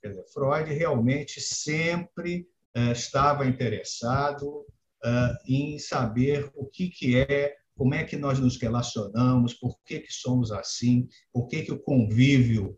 Quer 0.00 0.08
dizer, 0.08 0.24
Freud 0.32 0.72
realmente 0.72 1.40
sempre 1.40 2.48
uh, 2.76 2.90
estava 2.90 3.46
interessado 3.46 4.48
uh, 4.48 5.36
em 5.46 5.78
saber 5.78 6.50
o 6.54 6.66
que, 6.66 6.88
que 6.88 7.16
é, 7.16 7.54
como 7.76 7.94
é 7.94 8.02
que 8.02 8.16
nós 8.16 8.40
nos 8.40 8.60
relacionamos, 8.60 9.54
por 9.54 9.80
que, 9.84 10.00
que 10.00 10.12
somos 10.12 10.50
assim, 10.50 11.06
por 11.32 11.46
que, 11.46 11.62
que 11.62 11.72
o 11.72 11.78
convívio 11.78 12.76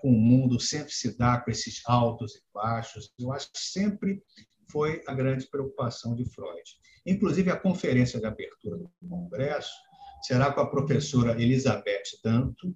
com 0.00 0.10
o 0.10 0.18
mundo 0.18 0.60
sempre 0.60 0.92
se 0.92 1.16
dá 1.16 1.38
com 1.38 1.50
esses 1.50 1.80
altos 1.86 2.34
e 2.34 2.42
baixos. 2.52 3.12
Eu 3.18 3.32
acho 3.32 3.50
que 3.52 3.58
sempre 3.58 4.22
foi 4.70 5.02
a 5.06 5.14
grande 5.14 5.46
preocupação 5.46 6.14
de 6.14 6.24
Freud. 6.24 6.62
Inclusive, 7.06 7.50
a 7.50 7.56
conferência 7.56 8.20
de 8.20 8.26
abertura 8.26 8.78
do 8.78 8.90
Congresso 9.08 9.72
será 10.22 10.52
com 10.52 10.60
a 10.60 10.70
professora 10.70 11.40
Elizabeth 11.40 12.02
Danto, 12.22 12.74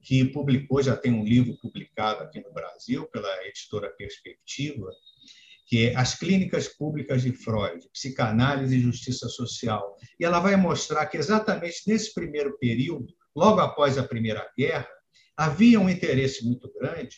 que 0.00 0.24
publicou, 0.26 0.82
já 0.82 0.96
tem 0.96 1.12
um 1.12 1.24
livro 1.24 1.56
publicado 1.60 2.22
aqui 2.22 2.40
no 2.40 2.52
Brasil 2.52 3.06
pela 3.06 3.46
editora 3.46 3.90
Perspectiva, 3.96 4.90
que 5.66 5.88
é 5.88 5.96
As 5.96 6.14
Clínicas 6.14 6.68
Públicas 6.68 7.22
de 7.22 7.32
Freud, 7.32 7.88
Psicanálise 7.90 8.76
e 8.76 8.80
Justiça 8.80 9.28
Social. 9.28 9.96
E 10.20 10.24
ela 10.24 10.40
vai 10.40 10.56
mostrar 10.56 11.06
que 11.06 11.16
exatamente 11.16 11.82
nesse 11.86 12.12
primeiro 12.12 12.56
período, 12.58 13.12
logo 13.34 13.60
após 13.60 13.96
a 13.96 14.06
Primeira 14.06 14.46
Guerra, 14.56 14.86
havia 15.36 15.80
um 15.80 15.88
interesse 15.88 16.44
muito 16.44 16.72
grande, 16.72 17.16